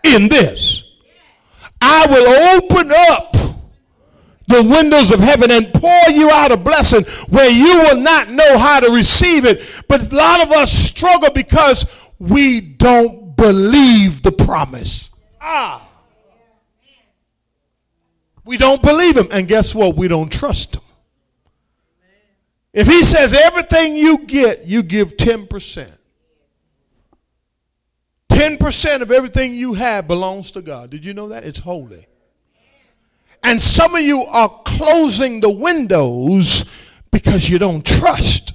in 0.03 0.27
this, 0.27 0.95
I 1.79 2.07
will 2.07 2.57
open 2.57 2.91
up 2.91 3.33
the 4.47 4.63
windows 4.63 5.11
of 5.11 5.19
heaven 5.19 5.51
and 5.51 5.71
pour 5.75 6.09
you 6.09 6.31
out 6.31 6.51
a 6.51 6.57
blessing 6.57 7.03
where 7.29 7.49
you 7.49 7.81
will 7.81 8.01
not 8.01 8.29
know 8.29 8.57
how 8.57 8.79
to 8.79 8.91
receive 8.91 9.45
it. 9.45 9.61
But 9.87 10.11
a 10.11 10.15
lot 10.15 10.41
of 10.41 10.51
us 10.51 10.71
struggle 10.71 11.29
because 11.29 12.09
we 12.17 12.59
don't 12.59 13.35
believe 13.35 14.23
the 14.23 14.31
promise. 14.31 15.11
Ah. 15.39 15.87
We 18.43 18.57
don't 18.57 18.81
believe 18.81 19.15
him. 19.15 19.27
And 19.29 19.47
guess 19.47 19.75
what? 19.75 19.95
We 19.95 20.07
don't 20.07 20.31
trust 20.31 20.77
him. 20.77 20.81
If 22.73 22.87
he 22.87 23.03
says 23.03 23.33
everything 23.33 23.95
you 23.95 24.19
get, 24.19 24.65
you 24.65 24.83
give 24.83 25.17
10%. 25.17 25.97
10% 28.29 29.01
of 29.01 29.11
everything 29.11 29.53
you 29.53 29.73
have 29.73 30.07
belongs 30.07 30.51
to 30.51 30.61
God. 30.61 30.89
Did 30.89 31.05
you 31.05 31.13
know 31.13 31.27
that? 31.29 31.43
It's 31.43 31.59
holy. 31.59 32.07
And 33.43 33.61
some 33.61 33.95
of 33.95 34.01
you 34.01 34.21
are 34.23 34.49
closing 34.65 35.41
the 35.41 35.51
windows 35.51 36.65
because 37.11 37.49
you 37.49 37.59
don't 37.59 37.85
trust. 37.85 38.53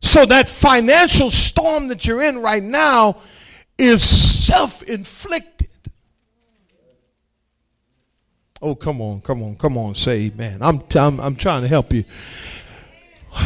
So 0.00 0.26
that 0.26 0.48
financial 0.48 1.30
storm 1.30 1.88
that 1.88 2.06
you're 2.06 2.22
in 2.22 2.38
right 2.38 2.62
now 2.62 3.16
is 3.78 4.02
self 4.02 4.82
inflicted. 4.82 5.65
Oh, 8.62 8.74
come 8.74 9.00
on, 9.00 9.20
come 9.20 9.42
on, 9.42 9.56
come 9.56 9.76
on, 9.76 9.94
say 9.94 10.26
amen. 10.26 10.58
I'm, 10.62 10.82
I'm, 10.94 11.20
I'm 11.20 11.36
trying 11.36 11.62
to 11.62 11.68
help 11.68 11.92
you. 11.92 12.04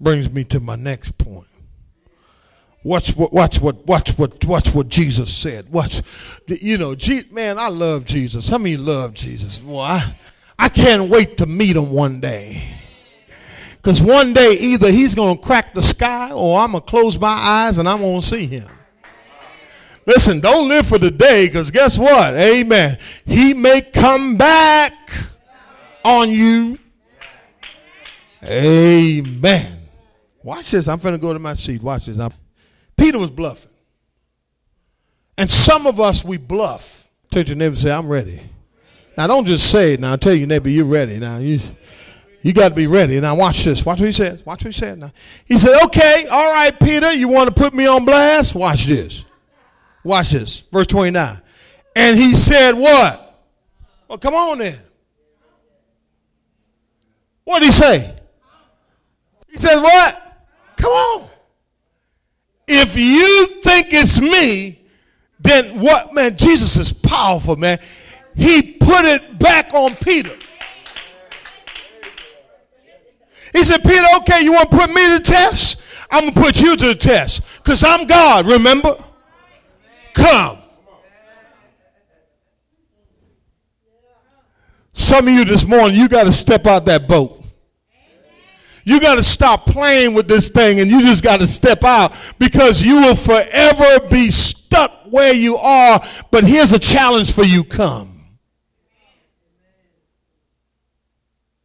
Brings 0.00 0.30
me 0.30 0.44
to 0.44 0.60
my 0.60 0.76
next 0.76 1.16
point. 1.18 1.46
Watch 2.82 3.16
what, 3.16 3.32
watch 3.32 3.60
what, 3.60 3.84
watch 3.86 4.16
what, 4.16 4.44
watch 4.44 4.72
what 4.72 4.88
Jesus 4.88 5.34
said. 5.34 5.70
Watch, 5.72 6.02
you 6.46 6.78
know, 6.78 6.94
man, 7.32 7.58
I 7.58 7.68
love 7.68 8.04
Jesus. 8.04 8.50
Of 8.52 8.66
you 8.66 8.78
love 8.78 9.12
Jesus. 9.12 9.60
Well, 9.60 9.80
I, 9.80 10.16
I 10.58 10.68
can't 10.68 11.10
wait 11.10 11.38
to 11.38 11.46
meet 11.46 11.76
him 11.76 11.90
one 11.90 12.20
day. 12.20 12.62
Because 13.72 14.00
one 14.00 14.32
day 14.32 14.56
either 14.60 14.90
he's 14.90 15.14
going 15.14 15.36
to 15.36 15.42
crack 15.42 15.74
the 15.74 15.82
sky 15.82 16.30
or 16.32 16.60
I'm 16.60 16.72
going 16.72 16.82
to 16.82 16.88
close 16.88 17.18
my 17.18 17.28
eyes 17.28 17.78
and 17.78 17.88
I'm 17.88 17.98
going 17.98 18.20
to 18.20 18.26
see 18.26 18.46
him. 18.46 18.68
Listen, 20.06 20.38
don't 20.38 20.68
live 20.68 20.86
for 20.86 20.98
the 20.98 21.10
day 21.10 21.46
because 21.46 21.70
guess 21.70 21.98
what? 21.98 22.34
Amen. 22.34 22.96
He 23.24 23.52
may 23.52 23.80
come 23.80 24.36
back 24.36 24.92
on 26.04 26.30
you. 26.30 26.78
Amen. 28.44 29.80
Watch 30.44 30.70
this. 30.70 30.86
I'm 30.86 31.00
to 31.00 31.18
go 31.18 31.32
to 31.32 31.40
my 31.40 31.54
seat. 31.54 31.82
Watch 31.82 32.06
this. 32.06 32.18
I'm, 32.18 32.32
Peter 32.96 33.18
was 33.18 33.30
bluffing. 33.30 33.72
And 35.36 35.50
some 35.50 35.86
of 35.86 36.00
us, 36.00 36.24
we 36.24 36.36
bluff. 36.36 37.10
Tell 37.30 37.42
your 37.42 37.56
neighbor, 37.56 37.74
say, 37.74 37.90
I'm 37.90 38.08
ready. 38.08 38.40
Now, 39.18 39.26
don't 39.26 39.44
just 39.44 39.70
say 39.70 39.94
it. 39.94 40.00
Now, 40.00 40.14
I 40.14 40.16
tell 40.16 40.32
your 40.32 40.46
neighbor, 40.46 40.68
you're 40.68 40.86
ready. 40.86 41.18
Now, 41.18 41.38
you, 41.38 41.60
you 42.42 42.52
got 42.52 42.68
to 42.70 42.74
be 42.74 42.86
ready. 42.86 43.20
Now, 43.20 43.34
watch 43.34 43.64
this. 43.64 43.84
Watch 43.84 44.00
what 44.00 44.06
he 44.06 44.12
says. 44.12 44.46
Watch 44.46 44.64
what 44.64 44.72
he 44.72 44.78
said. 44.78 44.98
Now, 44.98 45.10
he 45.44 45.58
said, 45.58 45.82
okay, 45.86 46.26
all 46.30 46.52
right, 46.52 46.78
Peter, 46.78 47.12
you 47.12 47.28
want 47.28 47.48
to 47.48 47.54
put 47.54 47.74
me 47.74 47.86
on 47.86 48.04
blast? 48.04 48.54
Watch 48.54 48.86
this. 48.86 49.25
Watch 50.06 50.30
this. 50.30 50.60
Verse 50.72 50.86
29. 50.86 51.42
And 51.94 52.16
he 52.16 52.34
said, 52.34 52.72
what? 52.72 53.44
Well, 54.08 54.18
come 54.18 54.34
on 54.34 54.58
then. 54.58 54.78
What 57.46 57.60
did 57.60 57.66
he 57.66 57.72
say? 57.72 58.16
He 59.48 59.56
says, 59.56 59.80
What? 59.80 60.22
Come 60.76 60.92
on. 60.92 61.28
If 62.68 62.96
you 62.96 63.46
think 63.62 63.86
it's 63.92 64.20
me, 64.20 64.80
then 65.38 65.80
what, 65.80 66.12
man? 66.12 66.36
Jesus 66.36 66.76
is 66.76 66.92
powerful, 66.92 67.54
man. 67.56 67.78
He 68.34 68.72
put 68.72 69.04
it 69.04 69.38
back 69.38 69.72
on 69.72 69.94
Peter. 69.94 70.36
He 73.52 73.62
said, 73.62 73.82
Peter, 73.82 74.04
okay, 74.18 74.42
you 74.42 74.52
want 74.52 74.70
to 74.70 74.76
put 74.76 74.90
me 74.90 75.06
to 75.08 75.18
the 75.18 75.24
test? 75.24 75.80
I'm 76.10 76.22
going 76.22 76.34
to 76.34 76.40
put 76.40 76.60
you 76.60 76.76
to 76.76 76.88
the 76.88 76.94
test 76.94 77.42
because 77.62 77.82
I'm 77.84 78.06
God, 78.06 78.44
remember? 78.44 78.96
Come. 80.16 80.58
Some 84.94 85.28
of 85.28 85.34
you 85.34 85.44
this 85.44 85.66
morning, 85.66 85.94
you 85.94 86.08
got 86.08 86.24
to 86.24 86.32
step 86.32 86.66
out 86.66 86.86
that 86.86 87.06
boat. 87.06 87.44
You 88.84 88.98
got 88.98 89.16
to 89.16 89.22
stop 89.22 89.66
playing 89.66 90.14
with 90.14 90.26
this 90.26 90.48
thing 90.48 90.80
and 90.80 90.90
you 90.90 91.02
just 91.02 91.22
got 91.22 91.40
to 91.40 91.46
step 91.46 91.84
out 91.84 92.12
because 92.38 92.82
you 92.82 92.96
will 92.96 93.14
forever 93.14 94.08
be 94.08 94.30
stuck 94.30 94.90
where 95.10 95.34
you 95.34 95.56
are. 95.56 96.00
But 96.30 96.44
here's 96.44 96.72
a 96.72 96.78
challenge 96.78 97.32
for 97.32 97.44
you 97.44 97.62
come. 97.62 98.24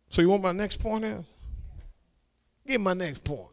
So, 0.10 0.22
you 0.22 0.28
want 0.28 0.44
my 0.44 0.52
next 0.52 0.78
point 0.78 1.06
is? 1.06 1.24
Give 2.68 2.82
my 2.82 2.94
next 2.94 3.24
point. 3.24 3.51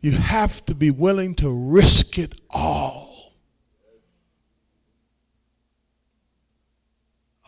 You 0.00 0.12
have 0.12 0.64
to 0.66 0.74
be 0.74 0.90
willing 0.90 1.34
to 1.36 1.50
risk 1.50 2.18
it 2.18 2.34
all. 2.50 3.32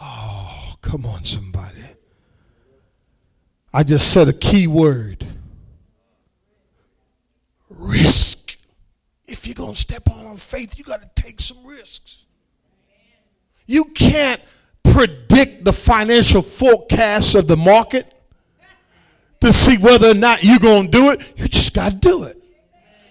Oh, 0.01 0.75
come 0.81 1.05
on, 1.07 1.25
somebody. 1.25 1.85
I 3.73 3.83
just 3.83 4.13
said 4.13 4.29
a 4.29 4.33
key 4.33 4.67
word 4.67 5.27
risk. 7.69 8.57
If 9.27 9.47
you're 9.47 9.55
going 9.55 9.75
to 9.75 9.79
step 9.79 10.09
on 10.11 10.37
faith, 10.37 10.79
you 10.79 10.85
got 10.85 11.03
to 11.03 11.23
take 11.23 11.41
some 11.41 11.65
risks. 11.67 12.25
You 13.67 13.85
can't 13.95 14.41
predict 14.83 15.65
the 15.65 15.73
financial 15.73 16.43
forecasts 16.43 17.35
of 17.35 17.47
the 17.47 17.57
market 17.57 18.13
to 19.41 19.53
see 19.53 19.77
whether 19.77 20.11
or 20.11 20.15
not 20.15 20.43
you're 20.43 20.59
going 20.59 20.87
to 20.87 20.91
do 20.91 21.11
it. 21.11 21.35
You 21.37 21.47
just 21.47 21.75
got 21.75 21.93
to 21.93 21.99
do 21.99 22.25
it. 22.25 22.38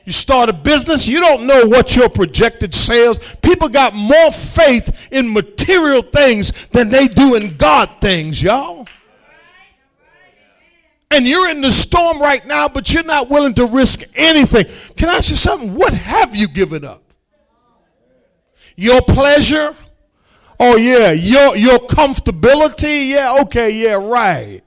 You 0.07 0.13
start 0.13 0.47
a 0.47 0.53
business, 0.53 1.05
you 1.05 1.19
don't 1.19 1.45
know 1.45 1.65
what 1.65 1.93
your 1.93 2.07
projected 2.07 2.73
sales. 2.73 3.19
People 3.41 3.67
got 3.67 3.93
more 3.93 4.31
faith 4.31 5.09
in 5.11 5.33
material 5.33 6.01
things 6.01 6.67
than 6.67 6.87
they 6.87 7.09
do 7.09 7.35
in 7.35 7.57
God 7.57 7.89
things, 7.99 8.41
y'all. 8.41 8.87
And 11.11 11.27
you're 11.27 11.49
in 11.49 11.59
the 11.59 11.73
storm 11.73 12.21
right 12.21 12.45
now, 12.47 12.69
but 12.69 12.93
you're 12.93 13.03
not 13.03 13.29
willing 13.29 13.53
to 13.55 13.65
risk 13.65 14.03
anything. 14.15 14.67
Can 14.95 15.09
I 15.09 15.15
ask 15.15 15.29
you 15.29 15.35
something? 15.35 15.75
What 15.75 15.91
have 15.91 16.33
you 16.33 16.47
given 16.47 16.85
up? 16.85 17.03
Your 18.77 19.01
pleasure? 19.01 19.75
Oh 20.57 20.77
yeah, 20.77 21.11
your 21.11 21.57
your 21.57 21.79
comfortability, 21.79 23.09
yeah, 23.09 23.39
okay, 23.41 23.71
yeah, 23.71 23.95
right. 23.95 24.61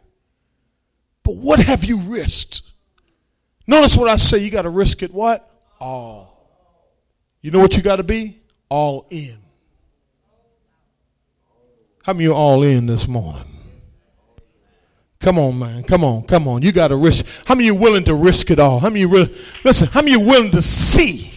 But 1.22 1.36
what 1.36 1.60
have 1.60 1.82
you 1.82 1.98
risked? 2.00 2.69
Notice 3.70 3.96
what 3.96 4.08
I 4.08 4.16
say, 4.16 4.38
you 4.38 4.50
got 4.50 4.62
to 4.62 4.68
risk 4.68 5.00
it 5.04 5.14
what? 5.14 5.48
All. 5.78 6.50
You 7.40 7.52
know 7.52 7.60
what 7.60 7.76
you 7.76 7.84
got 7.84 7.96
to 7.96 8.02
be? 8.02 8.40
All 8.68 9.06
in. 9.10 9.38
How 12.02 12.12
many 12.12 12.26
are 12.26 12.34
all 12.34 12.64
in 12.64 12.86
this 12.86 13.06
morning? 13.06 13.46
Come 15.20 15.38
on, 15.38 15.56
man. 15.56 15.84
Come 15.84 16.02
on. 16.02 16.24
Come 16.24 16.48
on. 16.48 16.62
You 16.62 16.72
got 16.72 16.88
to 16.88 16.96
risk. 16.96 17.24
How 17.46 17.54
many 17.54 17.70
are 17.70 17.78
willing 17.78 18.02
to 18.06 18.14
risk 18.16 18.50
it 18.50 18.58
all? 18.58 18.80
How 18.80 18.88
many 18.88 19.02
you 19.02 19.08
really, 19.08 19.32
listen, 19.62 19.86
how 19.86 20.02
many 20.02 20.16
are 20.16 20.26
willing 20.26 20.50
to 20.50 20.62
see? 20.62 21.30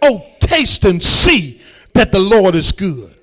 Oh, 0.00 0.24
taste 0.38 0.84
and 0.84 1.02
see 1.02 1.60
that 1.94 2.12
the 2.12 2.20
Lord 2.20 2.54
is 2.54 2.70
good. 2.70 3.15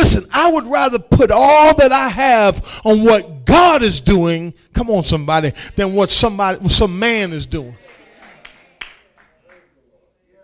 Listen, 0.00 0.24
I 0.32 0.50
would 0.50 0.66
rather 0.66 0.98
put 0.98 1.30
all 1.30 1.74
that 1.76 1.92
I 1.92 2.08
have 2.08 2.80
on 2.86 3.04
what 3.04 3.44
God 3.44 3.82
is 3.82 4.00
doing, 4.00 4.54
come 4.72 4.88
on 4.88 5.02
somebody, 5.02 5.52
than 5.76 5.92
what 5.92 6.08
somebody 6.08 6.66
some 6.70 6.98
man 6.98 7.34
is 7.34 7.44
doing. 7.44 7.76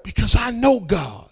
Because 0.04 0.36
I 0.38 0.50
know 0.50 0.78
God. 0.80 1.30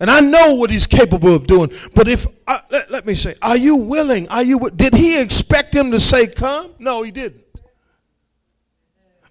And 0.00 0.10
I 0.10 0.20
know 0.20 0.56
what 0.56 0.68
he's 0.68 0.86
capable 0.86 1.34
of 1.34 1.46
doing. 1.46 1.72
But 1.94 2.08
if 2.08 2.26
uh, 2.46 2.58
let, 2.70 2.90
let 2.90 3.06
me 3.06 3.14
say, 3.14 3.36
are 3.40 3.56
you 3.56 3.76
willing? 3.76 4.28
Are 4.28 4.42
you 4.42 4.68
did 4.76 4.92
he 4.92 5.18
expect 5.18 5.74
him 5.74 5.92
to 5.92 6.00
say 6.00 6.26
come? 6.26 6.74
No, 6.78 7.02
he 7.02 7.10
didn't. 7.10 7.42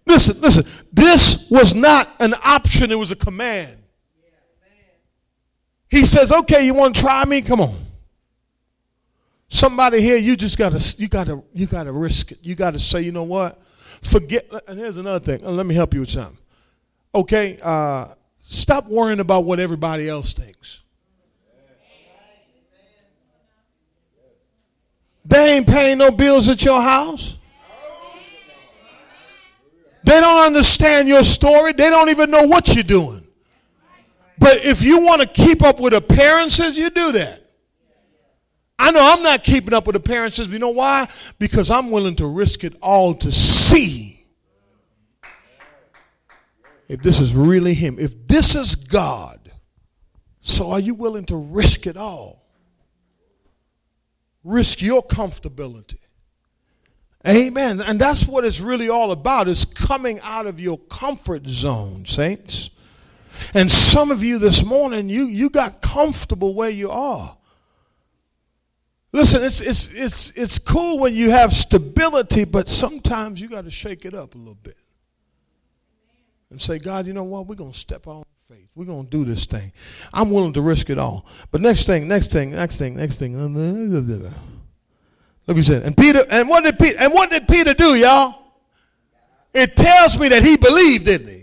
Listen, 0.08 0.42
listen. 0.42 0.66
This 0.92 1.48
was 1.52 1.76
not 1.76 2.10
an 2.20 2.34
option, 2.44 2.92
it 2.92 2.98
was 2.98 3.12
a 3.12 3.16
command. 3.16 3.81
He 5.92 6.06
says, 6.06 6.32
"Okay, 6.32 6.66
you 6.66 6.74
want 6.74 6.96
to 6.96 7.02
try 7.02 7.24
me? 7.26 7.44
Come 7.44 7.62
on." 7.62 7.78
Somebody 9.50 10.02
here, 10.02 10.16
you 10.16 10.38
just 10.38 10.58
gotta, 10.58 10.82
you 10.98 11.10
gotta, 11.10 11.44
you 11.54 11.68
gotta 11.68 11.92
risk 11.92 12.32
it. 12.32 12.38
You 12.42 12.56
gotta 12.56 12.80
say, 12.80 13.02
you 13.02 13.12
know 13.12 13.24
what? 13.24 13.62
Forget. 14.02 14.50
And 14.66 14.80
here's 14.80 14.96
another 14.96 15.20
thing. 15.20 15.44
Let 15.44 15.66
me 15.66 15.76
help 15.76 15.94
you 15.94 16.00
with 16.00 16.10
something. 16.10 16.38
Okay, 17.14 17.60
uh, 17.62 18.14
stop 18.40 18.88
worrying 18.88 19.20
about 19.20 19.44
what 19.44 19.60
everybody 19.60 20.08
else 20.08 20.34
thinks. 20.34 20.82
They 25.26 25.58
ain't 25.58 25.68
paying 25.68 25.98
no 25.98 26.12
bills 26.12 26.48
at 26.48 26.64
your 26.64 26.82
house. 26.82 27.38
They 30.04 30.20
don't 30.20 30.46
understand 30.46 31.10
your 31.10 31.24
story. 31.24 31.74
They 31.74 31.90
don't 31.90 32.10
even 32.10 32.32
know 32.32 32.48
what 32.48 32.74
you're 32.74 32.84
doing. 32.84 33.21
But 34.42 34.66
if 34.66 34.82
you 34.82 35.06
want 35.06 35.22
to 35.22 35.28
keep 35.28 35.62
up 35.62 35.80
with 35.80 35.94
appearances, 35.94 36.76
you 36.76 36.90
do 36.90 37.12
that. 37.12 37.48
I 38.80 38.90
know 38.90 39.14
I'm 39.14 39.22
not 39.22 39.44
keeping 39.44 39.72
up 39.76 39.86
with 39.86 39.96
appearances. 39.96 40.50
You 40.50 40.58
know 40.58 40.72
why? 40.72 41.08
Because 41.38 41.70
I'm 41.70 41.92
willing 41.92 42.16
to 42.16 42.26
risk 42.26 42.64
it 42.64 42.76
all 42.82 43.14
to 43.14 43.32
see 43.32 44.26
if 46.90 47.04
this 47.04 47.20
is 47.20 47.36
really 47.36 47.76
Him. 47.76 47.98
If 48.00 48.28
this 48.28 48.56
is 48.56 48.74
God, 48.74 49.52
so 50.40 50.72
are 50.72 50.80
you 50.80 50.96
willing 50.96 51.26
to 51.26 51.36
risk 51.36 51.86
it 51.86 51.96
all? 51.96 52.44
Risk 54.44 54.82
your 54.82 55.04
comfortability. 55.04 56.00
Amen. 57.28 57.80
And 57.80 58.02
that's 58.02 58.26
what 58.26 58.44
it's 58.44 58.60
really 58.60 58.90
all 58.90 59.12
about 59.12 59.48
is 59.48 59.66
coming 59.66 60.20
out 60.24 60.48
of 60.48 60.60
your 60.60 60.80
comfort 60.80 61.46
zone, 61.48 62.08
saints. 62.08 62.72
And 63.54 63.70
some 63.70 64.12
of 64.12 64.24
you 64.24 64.38
this 64.38 64.64
morning, 64.64 65.10
you, 65.10 65.26
you 65.26 65.50
got 65.50 65.82
comfortable 65.82 66.54
where 66.54 66.70
you 66.70 66.90
are. 66.90 67.38
Listen, 69.14 69.44
it's, 69.44 69.60
it's, 69.60 69.92
it's, 69.94 70.32
it's 70.32 70.58
cool 70.58 71.00
when 71.00 71.14
you 71.14 71.32
have 71.32 71.54
stability, 71.54 72.46
but 72.46 72.70
sometimes 72.70 73.42
you 73.42 73.50
got 73.50 73.66
to 73.66 73.72
shake 73.72 74.06
it 74.06 74.16
up 74.16 74.36
a 74.36 74.38
little 74.38 74.56
bit. 74.56 74.78
And 76.50 76.62
say, 76.62 76.80
God, 76.80 77.06
you 77.06 77.14
know 77.14 77.24
what? 77.24 77.48
We're 77.48 77.56
going 77.56 77.74
to 77.74 77.78
step 77.78 78.08
on 78.08 78.24
faith. 78.48 78.70
We're 78.76 78.86
going 78.86 79.06
to 79.06 79.10
do 79.10 79.26
this 79.26 79.46
thing. 79.46 79.72
I'm 80.14 80.32
willing 80.32 80.54
to 80.54 80.62
risk 80.62 80.90
it 80.90 80.98
all. 80.98 81.26
But 81.52 81.62
next 81.62 81.86
thing, 81.86 82.08
next 82.08 82.32
thing, 82.32 82.56
next 82.56 82.78
thing, 82.78 82.96
next 82.96 83.16
thing. 83.18 83.38
Look 85.48 85.58
he 85.58 85.64
said. 85.64 85.84
And 85.84 85.96
Peter, 85.96 86.24
and 86.30 86.48
what 86.48 86.64
did 86.64 86.78
Peter, 86.80 86.98
and 87.00 87.14
what 87.14 87.30
did 87.30 87.48
Peter 87.48 87.74
do, 87.74 87.96
y'all? 87.96 88.38
It 89.54 89.76
tells 89.76 90.18
me 90.18 90.30
that 90.30 90.44
he 90.44 90.56
believed, 90.56 91.06
didn't 91.06 91.28
he? 91.28 91.41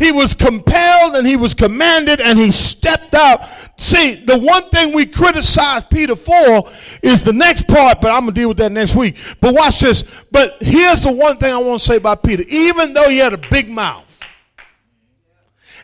He 0.00 0.12
was 0.12 0.32
compelled 0.32 1.14
and 1.14 1.26
he 1.26 1.36
was 1.36 1.52
commanded 1.52 2.22
and 2.22 2.38
he 2.38 2.50
stepped 2.52 3.12
out. 3.12 3.42
See, 3.76 4.14
the 4.14 4.38
one 4.38 4.64
thing 4.70 4.94
we 4.94 5.04
criticize 5.04 5.84
Peter 5.84 6.16
for 6.16 6.70
is 7.02 7.22
the 7.22 7.34
next 7.34 7.68
part, 7.68 8.00
but 8.00 8.10
I'm 8.10 8.22
going 8.22 8.34
to 8.34 8.40
deal 8.40 8.48
with 8.48 8.56
that 8.56 8.72
next 8.72 8.96
week. 8.96 9.18
But 9.42 9.54
watch 9.54 9.80
this. 9.80 10.02
But 10.32 10.56
here's 10.62 11.02
the 11.02 11.12
one 11.12 11.36
thing 11.36 11.52
I 11.52 11.58
want 11.58 11.80
to 11.80 11.84
say 11.84 11.96
about 11.96 12.22
Peter. 12.22 12.44
Even 12.48 12.94
though 12.94 13.10
he 13.10 13.18
had 13.18 13.34
a 13.34 13.38
big 13.50 13.68
mouth, 13.68 14.06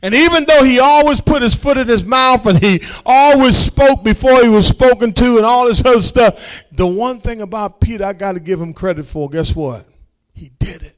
and 0.01 0.15
even 0.15 0.47
though 0.47 0.63
he 0.63 0.81
always 0.81 1.21
put 1.21 1.43
his 1.43 1.55
foot 1.55 1.77
in 1.77 1.87
his 1.87 2.05
mouth 2.05 2.47
and 2.47 2.59
he 2.59 2.81
always 3.05 3.55
spoke 3.55 4.03
before 4.03 4.43
he 4.43 4.49
was 4.49 4.67
spoken 4.67 5.13
to 5.13 5.37
and 5.37 5.45
all 5.45 5.67
this 5.67 5.85
other 5.85 6.01
stuff, 6.01 6.65
the 6.73 6.87
one 6.87 7.21
thing 7.21 7.43
about 7.43 7.83
Peter 7.83 8.05
I 8.05 8.15
got 8.15 8.33
to 8.33 8.41
give 8.41 8.63
him 8.63 8.73
credit 8.73 9.05
for, 9.05 9.29
guess 9.29 9.55
what? 9.55 9.85
He 10.33 10.51
did 10.59 10.83
it. 10.83 10.96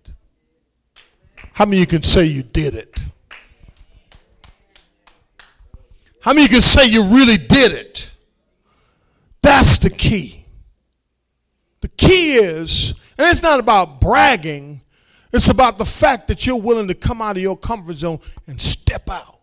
How 1.58 1.64
many 1.64 1.78
of 1.78 1.80
you 1.80 1.86
can 1.88 2.04
say 2.04 2.24
you 2.24 2.44
did 2.44 2.76
it? 2.76 3.02
How 6.20 6.32
many 6.32 6.42
you 6.42 6.48
can 6.48 6.60
say 6.60 6.86
you 6.86 7.02
really 7.02 7.36
did 7.36 7.72
it? 7.72 8.14
That's 9.42 9.78
the 9.78 9.90
key. 9.90 10.44
The 11.80 11.88
key 11.88 12.34
is, 12.34 12.90
and 13.18 13.26
it's 13.26 13.42
not 13.42 13.58
about 13.58 14.00
bragging, 14.00 14.82
it's 15.32 15.48
about 15.48 15.78
the 15.78 15.84
fact 15.84 16.28
that 16.28 16.46
you're 16.46 16.54
willing 16.54 16.86
to 16.86 16.94
come 16.94 17.20
out 17.20 17.36
of 17.36 17.42
your 17.42 17.56
comfort 17.56 17.96
zone 17.96 18.20
and 18.46 18.60
step 18.60 19.10
out. 19.10 19.40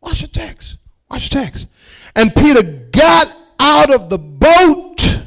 Watch 0.00 0.22
the 0.22 0.26
text. 0.26 0.78
Watch 1.08 1.30
the 1.30 1.38
text. 1.38 1.68
And 2.16 2.34
Peter 2.34 2.64
got 2.90 3.32
out 3.60 3.94
of 3.94 4.10
the 4.10 4.18
boat. 4.18 5.22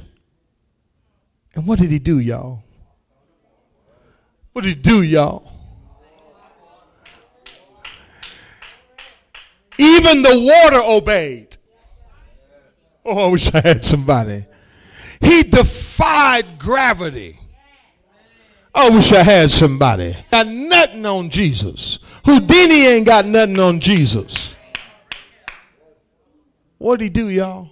And 1.55 1.65
what 1.65 1.79
did 1.79 1.91
he 1.91 1.99
do, 1.99 2.19
y'all? 2.19 2.64
What 4.55 4.63
did 4.63 4.77
he 4.77 4.81
do, 4.81 5.03
y'all? 5.03 5.51
Even 9.77 10.21
the 10.21 10.39
water 10.39 10.79
obeyed. 10.81 11.57
Oh, 13.03 13.27
I 13.27 13.31
wish 13.31 13.53
I 13.53 13.59
had 13.59 13.83
somebody. 13.83 14.45
He 15.19 15.43
defied 15.43 16.57
gravity. 16.57 17.37
I 18.73 18.89
wish 18.91 19.11
I 19.11 19.23
had 19.23 19.51
somebody. 19.51 20.15
Got 20.31 20.47
nothing 20.47 21.05
on 21.05 21.29
Jesus. 21.29 21.99
Houdini 22.23 22.85
ain't 22.87 23.05
got 23.05 23.25
nothing 23.25 23.59
on 23.59 23.81
Jesus. 23.81 24.55
What 26.77 26.99
did 26.99 27.03
he 27.03 27.09
do, 27.09 27.27
y'all? 27.27 27.71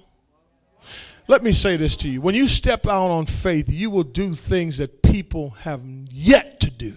Let 1.30 1.44
me 1.44 1.54
say 1.54 1.78
this 1.78 1.96
to 1.98 2.10
you. 2.10 2.20
When 2.20 2.36
you 2.36 2.46
step 2.46 2.88
out 2.88 3.10
on 3.10 3.26
faith, 3.26 3.70
you 3.70 3.90
will 3.90 4.04
do 4.04 4.34
things 4.34 4.80
that 4.80 5.02
people 5.14 5.52
have 5.60 5.80
yet 6.10 6.60
to 6.60 6.72
do. 6.72 6.96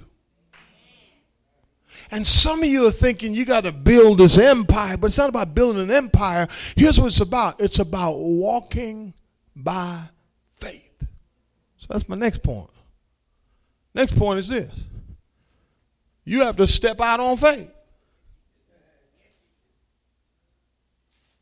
And 2.11 2.27
some 2.27 2.61
of 2.61 2.65
you 2.65 2.87
are 2.87 2.91
thinking 2.91 3.35
you 3.35 3.45
got 3.45 3.65
to 3.65 3.73
build 3.73 4.17
this 4.17 4.39
empire, 4.39 4.97
but 4.97 5.09
it's 5.09 5.19
not 5.19 5.29
about 5.29 5.55
building 5.55 5.83
an 5.83 5.91
empire. 5.91 6.49
Here's 6.77 6.99
what 6.99 7.09
it's 7.09 7.21
about 7.21 7.61
it's 7.61 7.79
about 7.79 8.17
walking 8.17 9.13
by 9.55 10.01
faith. 10.55 10.95
So 11.77 11.89
that's 11.91 12.09
my 12.09 12.17
next 12.17 12.43
point. 12.43 12.71
Next 13.95 14.17
point 14.17 14.39
is 14.39 14.49
this 14.49 14.73
you 16.25 16.41
have 16.41 16.57
to 16.57 16.67
step 16.67 17.03
out 17.03 17.21
on 17.21 17.37
faith. 17.37 17.71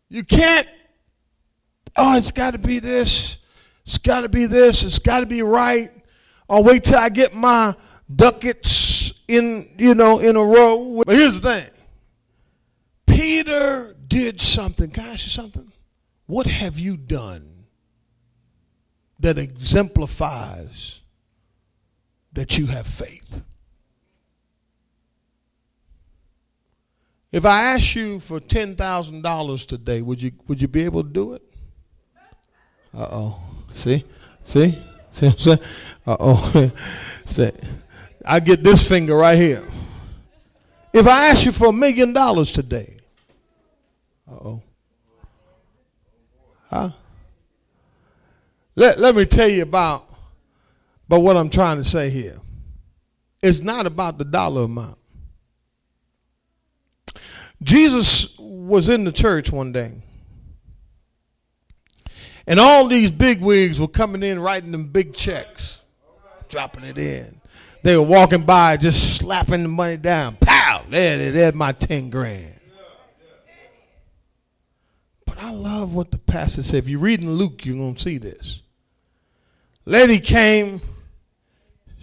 You 0.08 0.24
can't, 0.24 0.66
oh, 1.94 2.16
it's 2.18 2.32
got 2.32 2.54
to 2.54 2.58
be 2.58 2.80
this, 2.80 3.38
it's 3.84 3.98
got 3.98 4.22
to 4.22 4.28
be 4.28 4.46
this, 4.46 4.82
it's 4.82 4.98
got 4.98 5.20
to 5.20 5.26
be 5.26 5.42
right. 5.42 5.92
I'll 6.48 6.64
wait 6.64 6.84
till 6.84 6.98
I 6.98 7.08
get 7.08 7.34
my 7.34 7.74
ducats 8.14 9.12
in, 9.26 9.68
you 9.78 9.94
know, 9.94 10.18
in 10.18 10.36
a 10.36 10.44
row. 10.44 11.02
But 11.06 11.16
here's 11.16 11.40
the 11.40 11.52
thing 11.52 11.70
Peter 13.06 13.94
did 14.06 14.40
something. 14.40 14.92
You 14.94 15.16
something? 15.16 15.72
What 16.26 16.46
have 16.46 16.78
you 16.78 16.96
done 16.96 17.54
that 19.20 19.38
exemplifies 19.38 21.00
that 22.34 22.58
you 22.58 22.66
have 22.66 22.86
faith. 22.86 23.42
If 27.32 27.44
I 27.44 27.74
ask 27.74 27.96
you 27.96 28.20
for 28.20 28.38
$10,000 28.38 29.66
today, 29.66 30.02
would 30.02 30.22
you, 30.22 30.32
would 30.46 30.60
you 30.60 30.68
be 30.68 30.84
able 30.84 31.02
to 31.02 31.08
do 31.08 31.32
it? 31.32 31.42
Uh 32.96 33.08
oh. 33.10 33.42
See? 33.72 34.04
See? 34.44 34.78
See 35.14 35.26
what 35.26 35.34
I'm 35.34 35.38
saying? 35.38 35.58
Uh 36.06 36.16
oh. 36.18 36.72
I 38.26 38.40
get 38.40 38.62
this 38.62 38.86
finger 38.86 39.16
right 39.16 39.38
here. 39.38 39.62
If 40.92 41.06
I 41.06 41.28
ask 41.28 41.46
you 41.46 41.52
for 41.52 41.68
a 41.68 41.72
million 41.72 42.12
dollars 42.12 42.50
today, 42.50 42.96
uh 44.28 44.34
oh. 44.34 44.62
Huh? 46.68 46.90
Let, 48.74 48.98
let 48.98 49.14
me 49.14 49.24
tell 49.24 49.48
you 49.48 49.62
about 49.62 50.04
but 51.08 51.20
what 51.20 51.36
I'm 51.36 51.48
trying 51.48 51.76
to 51.76 51.84
say 51.84 52.10
here, 52.10 52.40
it's 53.40 53.60
not 53.60 53.86
about 53.86 54.18
the 54.18 54.24
dollar 54.24 54.62
amount. 54.62 54.98
Jesus 57.62 58.36
was 58.36 58.88
in 58.88 59.04
the 59.04 59.12
church 59.12 59.52
one 59.52 59.70
day. 59.70 59.92
And 62.46 62.60
all 62.60 62.86
these 62.86 63.10
big 63.10 63.40
wigs 63.40 63.80
were 63.80 63.88
coming 63.88 64.22
in 64.22 64.38
writing 64.38 64.72
them 64.72 64.88
big 64.88 65.14
checks, 65.14 65.82
dropping 66.48 66.84
it 66.84 66.98
in. 66.98 67.40
They 67.82 67.96
were 67.96 68.04
walking 68.04 68.44
by 68.44 68.76
just 68.76 69.18
slapping 69.18 69.62
the 69.62 69.68
money 69.68 69.96
down. 69.96 70.36
Pow! 70.36 70.84
There, 70.88 71.30
there's 71.32 71.54
my 71.54 71.72
10 71.72 72.10
grand. 72.10 72.54
But 75.26 75.38
I 75.38 75.50
love 75.50 75.94
what 75.94 76.10
the 76.10 76.18
pastor 76.18 76.62
said. 76.62 76.78
If 76.78 76.88
you 76.88 76.98
read 76.98 77.20
in 77.20 77.30
Luke, 77.32 77.64
you're 77.64 77.76
going 77.76 77.94
to 77.94 78.00
see 78.00 78.18
this. 78.18 78.62
Lady 79.86 80.18
came 80.18 80.80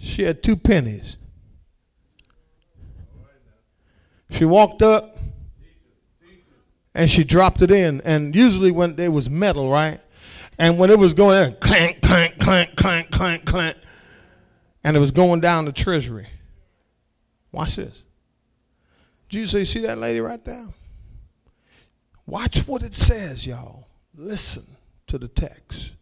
she 0.02 0.24
had 0.24 0.42
two 0.42 0.56
pennies. 0.56 1.16
She 4.30 4.44
walked 4.44 4.82
up 4.82 5.16
and 6.92 7.08
she 7.08 7.22
dropped 7.22 7.62
it 7.62 7.70
in. 7.70 8.00
And 8.00 8.34
usually 8.34 8.72
when 8.72 8.98
it 8.98 9.12
was 9.12 9.30
metal, 9.30 9.70
right? 9.70 10.00
And 10.62 10.78
when 10.78 10.90
it 10.90 10.98
was 10.98 11.12
going 11.12 11.44
in, 11.44 11.54
clank, 11.54 12.02
clank, 12.02 12.38
clank, 12.38 12.76
clank, 12.76 13.10
clank, 13.10 13.44
clank, 13.44 13.76
and 14.84 14.96
it 14.96 15.00
was 15.00 15.10
going 15.10 15.40
down 15.40 15.64
the 15.64 15.72
treasury. 15.72 16.28
Watch 17.50 17.74
this. 17.74 18.04
Jesus, 19.28 19.58
you 19.58 19.64
see 19.64 19.80
that 19.80 19.98
lady 19.98 20.20
right 20.20 20.44
there? 20.44 20.68
Watch 22.26 22.68
what 22.68 22.84
it 22.84 22.94
says, 22.94 23.44
y'all. 23.44 23.88
Listen 24.14 24.64
to 25.08 25.18
the 25.18 25.26
text. 25.26 25.94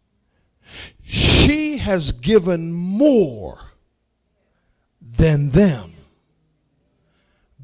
She 1.02 1.78
has 1.78 2.12
given 2.12 2.70
more 2.70 3.58
than 5.00 5.48
them 5.52 5.94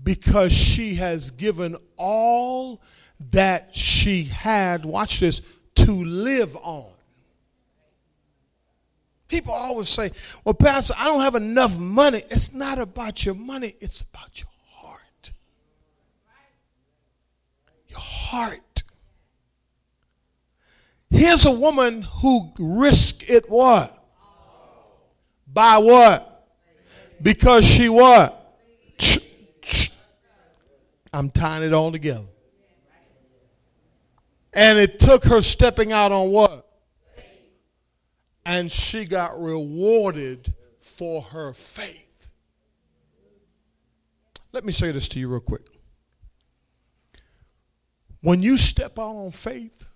because 0.02 0.50
she 0.50 0.94
has 0.94 1.30
given 1.30 1.76
all 1.98 2.80
that 3.32 3.76
she 3.76 4.24
had, 4.24 4.87
watch 4.87 5.20
this, 5.20 5.42
to 5.76 5.92
live 5.92 6.56
on. 6.56 6.92
People 9.28 9.52
always 9.52 9.88
say, 9.88 10.12
well, 10.44 10.54
Pastor, 10.54 10.94
I 10.96 11.04
don't 11.06 11.20
have 11.20 11.34
enough 11.34 11.78
money. 11.78 12.22
It's 12.30 12.52
not 12.52 12.78
about 12.78 13.24
your 13.24 13.34
money, 13.34 13.74
it's 13.80 14.02
about 14.02 14.40
your 14.40 14.48
heart. 14.72 15.32
Your 17.88 17.98
heart. 17.98 18.82
Here's 21.10 21.44
a 21.44 21.52
woman 21.52 22.02
who 22.02 22.52
risked 22.58 23.28
it 23.28 23.48
what? 23.48 23.92
By 25.52 25.78
what? 25.78 26.46
Because 27.20 27.64
she 27.64 27.88
what? 27.88 28.32
I'm 31.12 31.30
tying 31.30 31.62
it 31.62 31.72
all 31.72 31.90
together. 31.90 32.26
And 34.56 34.78
it 34.78 34.98
took 34.98 35.24
her 35.24 35.42
stepping 35.42 35.92
out 35.92 36.12
on 36.12 36.30
what? 36.30 36.66
And 38.46 38.72
she 38.72 39.04
got 39.04 39.40
rewarded 39.40 40.54
for 40.80 41.20
her 41.20 41.52
faith. 41.52 42.30
Let 44.52 44.64
me 44.64 44.72
say 44.72 44.92
this 44.92 45.08
to 45.08 45.20
you 45.20 45.28
real 45.28 45.40
quick. 45.40 45.66
When 48.22 48.42
you 48.42 48.56
step 48.56 48.98
out 48.98 49.14
on 49.14 49.30
faith, 49.30 49.90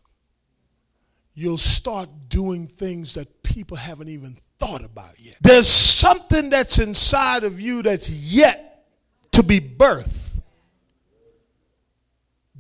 you'll 1.33 1.57
start 1.57 2.11
doing 2.29 2.67
things 2.67 3.15
that 3.15 3.43
people 3.43 3.79
haven't 3.79 4.11
even 4.11 4.37
thought 4.59 4.85
about 4.85 5.19
yet. 5.19 5.37
There's 5.41 5.69
something 5.69 6.51
that's 6.51 6.79
inside 6.79 7.45
of 7.45 7.59
you 7.59 7.81
that's 7.83 8.11
yet 8.11 8.85
to 9.33 9.43
be 9.43 9.59
birthed 9.59 10.30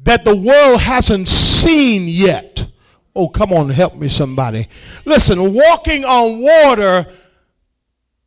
that 0.02 0.24
the 0.24 0.36
world 0.36 0.80
hasn't 0.80 1.28
seen 1.28 2.08
yet. 2.08 2.66
Oh, 3.14 3.28
come 3.28 3.52
on, 3.52 3.68
help 3.70 3.96
me, 3.96 4.08
somebody. 4.08 4.68
Listen, 5.04 5.52
walking 5.52 6.04
on 6.04 6.40
water, 6.40 7.06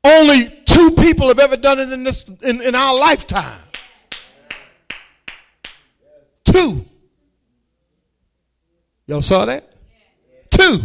only 0.04 0.50
two 0.66 0.92
people 0.92 1.28
have 1.30 1.40
ever 1.40 1.58
done 1.58 1.80
it 1.80 1.92
in 1.92 2.04
this 2.04 2.28
in, 2.42 2.62
in 2.62 2.76
our 2.76 2.98
lifetime. 2.98 3.60
Two. 6.44 6.86
Y'all 9.08 9.22
saw 9.22 9.46
that? 9.46 9.70
Two. 10.50 10.80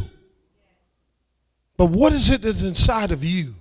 But 1.77 1.87
what 1.87 2.13
is 2.13 2.31
it 2.31 2.43
that's 2.43 2.63
inside 2.63 3.13
of 3.13 3.25
you 3.25 3.55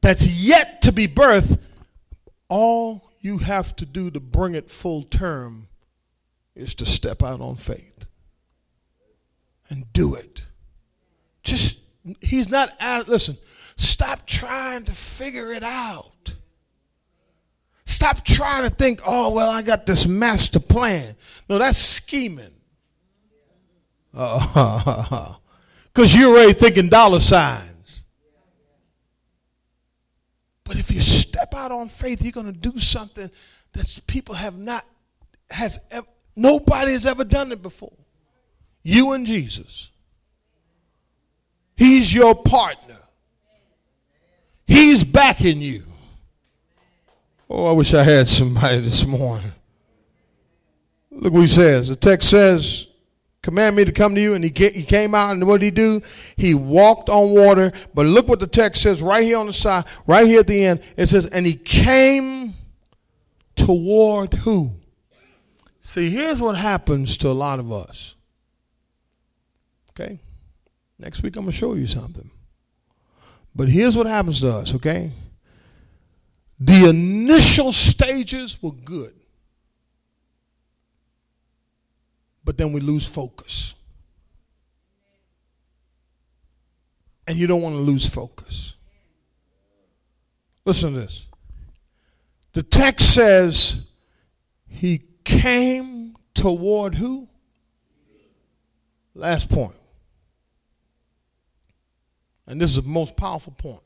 that's 0.00 0.26
yet 0.26 0.82
to 0.82 0.92
be 0.92 1.08
birthed? 1.08 1.58
All 2.48 3.09
you 3.20 3.38
have 3.38 3.76
to 3.76 3.86
do 3.86 4.10
to 4.10 4.20
bring 4.20 4.54
it 4.54 4.70
full 4.70 5.02
term 5.02 5.68
is 6.54 6.74
to 6.76 6.86
step 6.86 7.22
out 7.22 7.40
on 7.40 7.56
faith 7.56 8.06
and 9.68 9.90
do 9.92 10.14
it. 10.14 10.46
Just, 11.42 11.80
he's 12.20 12.50
not, 12.50 12.72
listen, 13.06 13.36
stop 13.76 14.26
trying 14.26 14.84
to 14.84 14.92
figure 14.92 15.52
it 15.52 15.62
out. 15.62 16.34
Stop 17.84 18.24
trying 18.24 18.68
to 18.68 18.74
think, 18.74 19.00
oh, 19.04 19.30
well, 19.30 19.50
I 19.50 19.62
got 19.62 19.84
this 19.84 20.06
master 20.06 20.60
plan. 20.60 21.14
No, 21.48 21.58
that's 21.58 21.78
scheming. 21.78 22.46
Uh, 24.12 25.34
because 25.94 26.16
you're 26.16 26.30
already 26.30 26.52
thinking 26.52 26.88
dollar 26.88 27.20
signs. 27.20 27.69
But 30.70 30.78
if 30.78 30.92
you 30.92 31.00
step 31.00 31.52
out 31.52 31.72
on 31.72 31.88
faith, 31.88 32.22
you're 32.22 32.30
going 32.30 32.46
to 32.46 32.52
do 32.52 32.78
something 32.78 33.28
that 33.72 34.00
people 34.06 34.36
have 34.36 34.56
not 34.56 34.84
has 35.50 35.80
nobody 36.36 36.92
has 36.92 37.06
ever 37.06 37.24
done 37.24 37.50
it 37.50 37.60
before. 37.60 37.92
You 38.84 39.10
and 39.10 39.26
Jesus. 39.26 39.90
He's 41.76 42.14
your 42.14 42.36
partner. 42.36 42.98
He's 44.64 45.02
backing 45.02 45.60
you. 45.60 45.82
Oh, 47.48 47.66
I 47.66 47.72
wish 47.72 47.92
I 47.92 48.04
had 48.04 48.28
somebody 48.28 48.78
this 48.78 49.04
morning. 49.04 49.50
Look 51.10 51.32
what 51.32 51.40
he 51.40 51.46
says. 51.48 51.88
The 51.88 51.96
text 51.96 52.30
says, 52.30 52.86
Command 53.42 53.76
me 53.76 53.84
to 53.84 53.92
come 53.92 54.14
to 54.14 54.20
you. 54.20 54.34
And 54.34 54.44
he, 54.44 54.50
he 54.50 54.82
came 54.82 55.14
out, 55.14 55.32
and 55.32 55.46
what 55.46 55.60
did 55.60 55.66
he 55.66 55.70
do? 55.70 56.02
He 56.36 56.54
walked 56.54 57.08
on 57.08 57.30
water. 57.30 57.72
But 57.94 58.06
look 58.06 58.28
what 58.28 58.40
the 58.40 58.46
text 58.46 58.82
says 58.82 59.02
right 59.02 59.24
here 59.24 59.38
on 59.38 59.46
the 59.46 59.52
side, 59.52 59.84
right 60.06 60.26
here 60.26 60.40
at 60.40 60.46
the 60.46 60.64
end. 60.64 60.82
It 60.96 61.08
says, 61.08 61.26
And 61.26 61.46
he 61.46 61.54
came 61.54 62.54
toward 63.56 64.34
who? 64.34 64.72
See, 65.80 66.10
here's 66.10 66.40
what 66.40 66.56
happens 66.56 67.16
to 67.18 67.28
a 67.28 67.32
lot 67.32 67.58
of 67.58 67.72
us. 67.72 68.14
Okay? 69.90 70.20
Next 70.98 71.22
week 71.22 71.36
I'm 71.36 71.44
going 71.44 71.52
to 71.52 71.56
show 71.56 71.74
you 71.74 71.86
something. 71.86 72.30
But 73.54 73.68
here's 73.68 73.96
what 73.96 74.06
happens 74.06 74.40
to 74.40 74.48
us, 74.48 74.74
okay? 74.76 75.10
The 76.58 76.88
initial 76.88 77.72
stages 77.72 78.62
were 78.62 78.72
good. 78.72 79.19
But 82.50 82.56
then 82.56 82.72
we 82.72 82.80
lose 82.80 83.06
focus. 83.06 83.76
And 87.24 87.38
you 87.38 87.46
don't 87.46 87.62
want 87.62 87.76
to 87.76 87.80
lose 87.80 88.08
focus. 88.08 88.74
Listen 90.64 90.94
to 90.94 90.98
this. 90.98 91.28
The 92.54 92.64
text 92.64 93.14
says 93.14 93.86
he 94.66 95.04
came 95.22 96.16
toward 96.34 96.96
who? 96.96 97.28
Last 99.14 99.48
point. 99.48 99.76
And 102.48 102.60
this 102.60 102.70
is 102.70 102.82
the 102.82 102.88
most 102.88 103.16
powerful 103.16 103.52
point. 103.52 103.82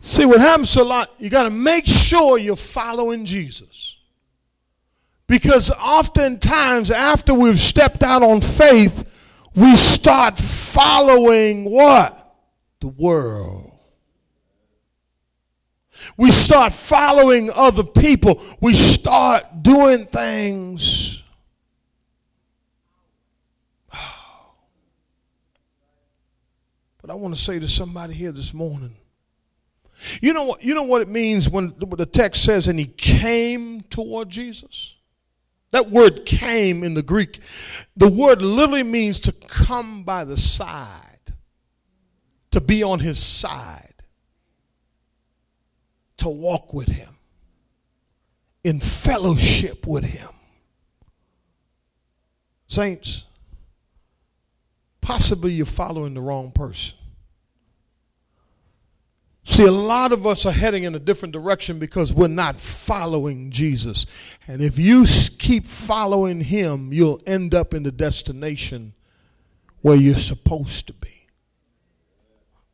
See, 0.00 0.24
what 0.24 0.40
happens 0.40 0.74
a 0.76 0.84
lot, 0.84 1.10
you 1.18 1.28
got 1.28 1.42
to 1.42 1.50
make 1.50 1.86
sure 1.86 2.38
you're 2.38 2.56
following 2.56 3.26
Jesus. 3.26 3.98
Because 5.26 5.70
oftentimes, 5.70 6.90
after 6.90 7.34
we've 7.34 7.60
stepped 7.60 8.02
out 8.02 8.22
on 8.22 8.40
faith, 8.40 9.04
we 9.54 9.76
start 9.76 10.38
following 10.38 11.64
what? 11.64 12.16
The 12.80 12.88
world. 12.88 13.78
We 16.16 16.30
start 16.30 16.72
following 16.72 17.50
other 17.54 17.84
people. 17.84 18.42
We 18.60 18.74
start 18.74 19.62
doing 19.62 20.06
things. 20.06 21.22
But 27.02 27.10
I 27.10 27.14
want 27.14 27.34
to 27.34 27.40
say 27.40 27.58
to 27.58 27.68
somebody 27.68 28.12
here 28.12 28.32
this 28.32 28.52
morning 28.52 28.94
you 30.20 30.32
know 30.32 30.44
what, 30.44 30.62
you 30.62 30.74
know 30.74 30.82
what 30.82 31.02
it 31.02 31.08
means 31.08 31.48
when 31.48 31.74
the 31.78 32.06
text 32.06 32.44
says, 32.44 32.66
and 32.66 32.78
he 32.78 32.86
came 32.86 33.82
toward 33.82 34.30
Jesus? 34.30 34.96
That 35.72 35.90
word 35.90 36.26
came 36.26 36.82
in 36.82 36.94
the 36.94 37.02
Greek, 37.02 37.38
the 37.96 38.08
word 38.10 38.42
literally 38.42 38.82
means 38.82 39.20
to 39.20 39.32
come 39.32 40.02
by 40.02 40.24
the 40.24 40.36
side, 40.36 41.34
to 42.50 42.60
be 42.60 42.82
on 42.82 42.98
his 42.98 43.22
side, 43.22 43.94
to 46.16 46.28
walk 46.28 46.74
with 46.74 46.88
him, 46.88 47.14
in 48.64 48.80
fellowship 48.80 49.86
with 49.86 50.04
him. 50.04 50.30
Saints, 52.66 53.24
possibly 55.00 55.52
you're 55.52 55.66
following 55.66 56.14
the 56.14 56.20
wrong 56.20 56.50
person. 56.52 56.96
See, 59.50 59.64
a 59.64 59.72
lot 59.72 60.12
of 60.12 60.28
us 60.28 60.46
are 60.46 60.52
heading 60.52 60.84
in 60.84 60.94
a 60.94 61.00
different 61.00 61.32
direction 61.32 61.80
because 61.80 62.12
we're 62.12 62.28
not 62.28 62.54
following 62.60 63.50
Jesus. 63.50 64.06
And 64.46 64.62
if 64.62 64.78
you 64.78 65.04
keep 65.38 65.66
following 65.66 66.40
him, 66.40 66.92
you'll 66.92 67.20
end 67.26 67.52
up 67.52 67.74
in 67.74 67.82
the 67.82 67.90
destination 67.90 68.92
where 69.80 69.96
you're 69.96 70.14
supposed 70.14 70.86
to 70.86 70.92
be. 70.92 71.26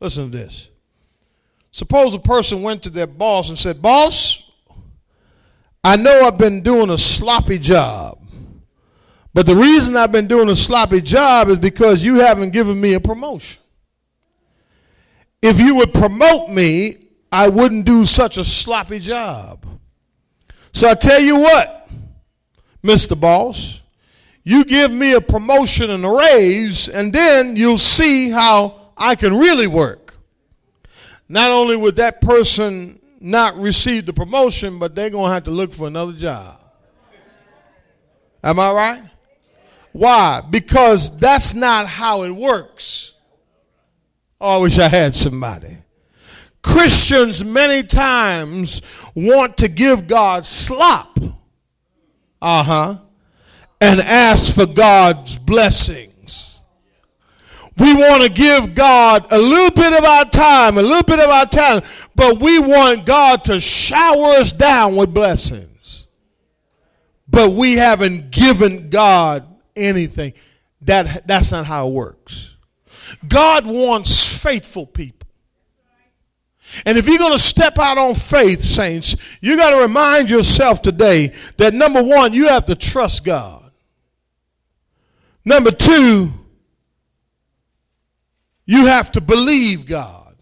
Listen 0.01 0.31
to 0.31 0.37
this. 0.37 0.69
Suppose 1.71 2.13
a 2.13 2.19
person 2.19 2.61
went 2.61 2.83
to 2.83 2.91
their 2.91 3.07
boss 3.07 3.49
and 3.49 3.57
said, 3.57 3.81
Boss, 3.81 4.53
I 5.83 5.97
know 5.97 6.27
I've 6.27 6.37
been 6.37 6.61
doing 6.61 6.91
a 6.91 6.99
sloppy 6.99 7.59
job. 7.59 8.21
But 9.33 9.47
the 9.47 9.57
reason 9.57 9.97
I've 9.97 10.13
been 10.13 10.29
doing 10.29 10.51
a 10.51 10.55
sloppy 10.55 11.01
job 11.01 11.49
is 11.49 11.59
because 11.59 12.05
you 12.05 12.17
haven't 12.17 12.51
given 12.51 12.79
me 12.79 12.93
a 12.93 13.01
promotion 13.01 13.63
if 15.43 15.59
you 15.59 15.77
would 15.77 15.93
promote 15.93 16.51
me, 16.51 16.97
I 17.31 17.49
wouldn't 17.49 17.85
do 17.85 18.05
such 18.05 18.39
a 18.39 18.45
sloppy 18.45 18.99
job. 18.99 19.67
So 20.73 20.89
I 20.89 20.95
tell 20.95 21.21
you 21.21 21.37
what, 21.37 21.89
Mr. 22.83 23.19
Boss, 23.19 23.81
you 24.45 24.65
give 24.65 24.93
me 24.93 25.15
a 25.15 25.21
promotion 25.21 25.91
and 25.91 26.05
a 26.05 26.11
raise, 26.11 26.89
and 26.89 27.13
then 27.13 27.57
you'll 27.57 27.79
see 27.79 28.31
how 28.31 28.93
I 28.97 29.15
can 29.17 29.37
really 29.37 29.67
work. 29.67 30.19
Not 31.29 31.51
only 31.51 31.77
would 31.77 31.97
that 31.97 32.21
person 32.21 33.01
not 33.21 33.57
receive 33.57 34.07
the 34.07 34.13
promotion, 34.13 34.79
but 34.79 34.95
they're 34.95 35.11
going 35.11 35.29
to 35.29 35.33
have 35.33 35.45
to 35.45 35.51
look 35.51 35.73
for 35.73 35.89
another 35.89 36.13
job. 36.13 36.61
Am 38.45 38.61
I 38.61 38.73
right? 38.73 39.03
Why? 39.93 40.43
Because 40.49 41.19
that's 41.19 41.55
not 41.55 41.89
how 41.89 42.23
it 42.23 42.31
works. 42.31 43.15
Oh, 44.41 44.59
I 44.59 44.63
wish 44.63 44.79
I 44.79 44.89
had 44.89 45.15
somebody. 45.15 45.79
Christians 46.63 47.45
many 47.45 47.83
times 47.83 48.83
want 49.15 49.57
to 49.59 49.69
give 49.69 50.07
God 50.07 50.45
slop. 50.45 51.19
Uh 52.43 52.63
huh. 52.63 52.99
And 53.81 54.01
ask 54.01 54.55
for 54.55 54.67
God's 54.67 55.39
blessings. 55.39 56.63
We 57.79 57.95
want 57.95 58.23
to 58.23 58.31
give 58.31 58.75
God 58.75 59.27
a 59.31 59.39
little 59.39 59.71
bit 59.71 59.93
of 59.93 60.05
our 60.05 60.25
time, 60.25 60.79
a 60.79 60.83
little 60.83 61.03
bit 61.03 61.21
of 61.21 61.29
our 61.29 61.45
talent, 61.45 61.85
but 62.15 62.39
we 62.39 62.59
want 62.59 63.05
God 63.05 63.45
to 63.45 63.61
shower 63.61 64.37
us 64.39 64.53
down 64.53 64.97
with 64.97 65.13
blessings. 65.13 66.09
But 67.29 67.51
we 67.53 67.75
haven't 67.75 68.31
given 68.31 68.89
God 68.89 69.47
anything. 69.75 70.33
That, 70.83 71.27
that's 71.27 71.53
not 71.53 71.67
how 71.67 71.89
it 71.89 71.93
works. 71.93 72.56
God 73.27 73.67
wants 73.67 74.43
faithful 74.43 74.87
people. 74.87 75.27
And 76.85 76.99
if 76.99 77.09
you're 77.09 77.19
going 77.19 77.33
to 77.33 77.39
step 77.39 77.79
out 77.79 77.97
on 77.97 78.15
faith, 78.15 78.61
saints, 78.61 79.17
you 79.41 79.57
got 79.57 79.71
to 79.71 79.77
remind 79.77 80.29
yourself 80.29 80.83
today 80.83 81.33
that 81.57 81.75
number 81.75 82.03
one, 82.03 82.33
you 82.35 82.49
have 82.49 82.65
to 82.67 82.75
trust 82.75 83.25
God. 83.25 83.71
Number 85.45 85.71
two, 85.71 86.33
you 88.65 88.87
have 88.87 89.13
to 89.13 89.21
believe 89.21 89.87
God. 89.87 90.35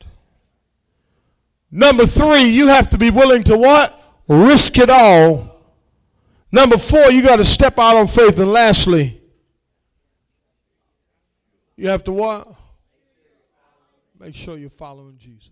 Number 1.70 2.06
three, 2.06 2.44
you 2.44 2.68
have 2.68 2.88
to 2.90 2.98
be 2.98 3.10
willing 3.10 3.42
to 3.44 3.56
what? 3.58 4.00
Risk 4.26 4.78
it 4.78 4.88
all. 4.88 5.60
Number 6.50 6.78
four, 6.78 7.10
you 7.10 7.22
got 7.22 7.36
to 7.36 7.44
step 7.44 7.78
out 7.78 7.96
on 7.96 8.06
faith. 8.06 8.38
And 8.38 8.50
lastly, 8.50 9.20
you 11.76 11.88
have 11.88 12.04
to 12.04 12.12
what? 12.12 12.46
Make 14.18 14.34
sure 14.34 14.56
you're 14.56 14.70
following 14.70 15.16
Jesus. 15.18 15.50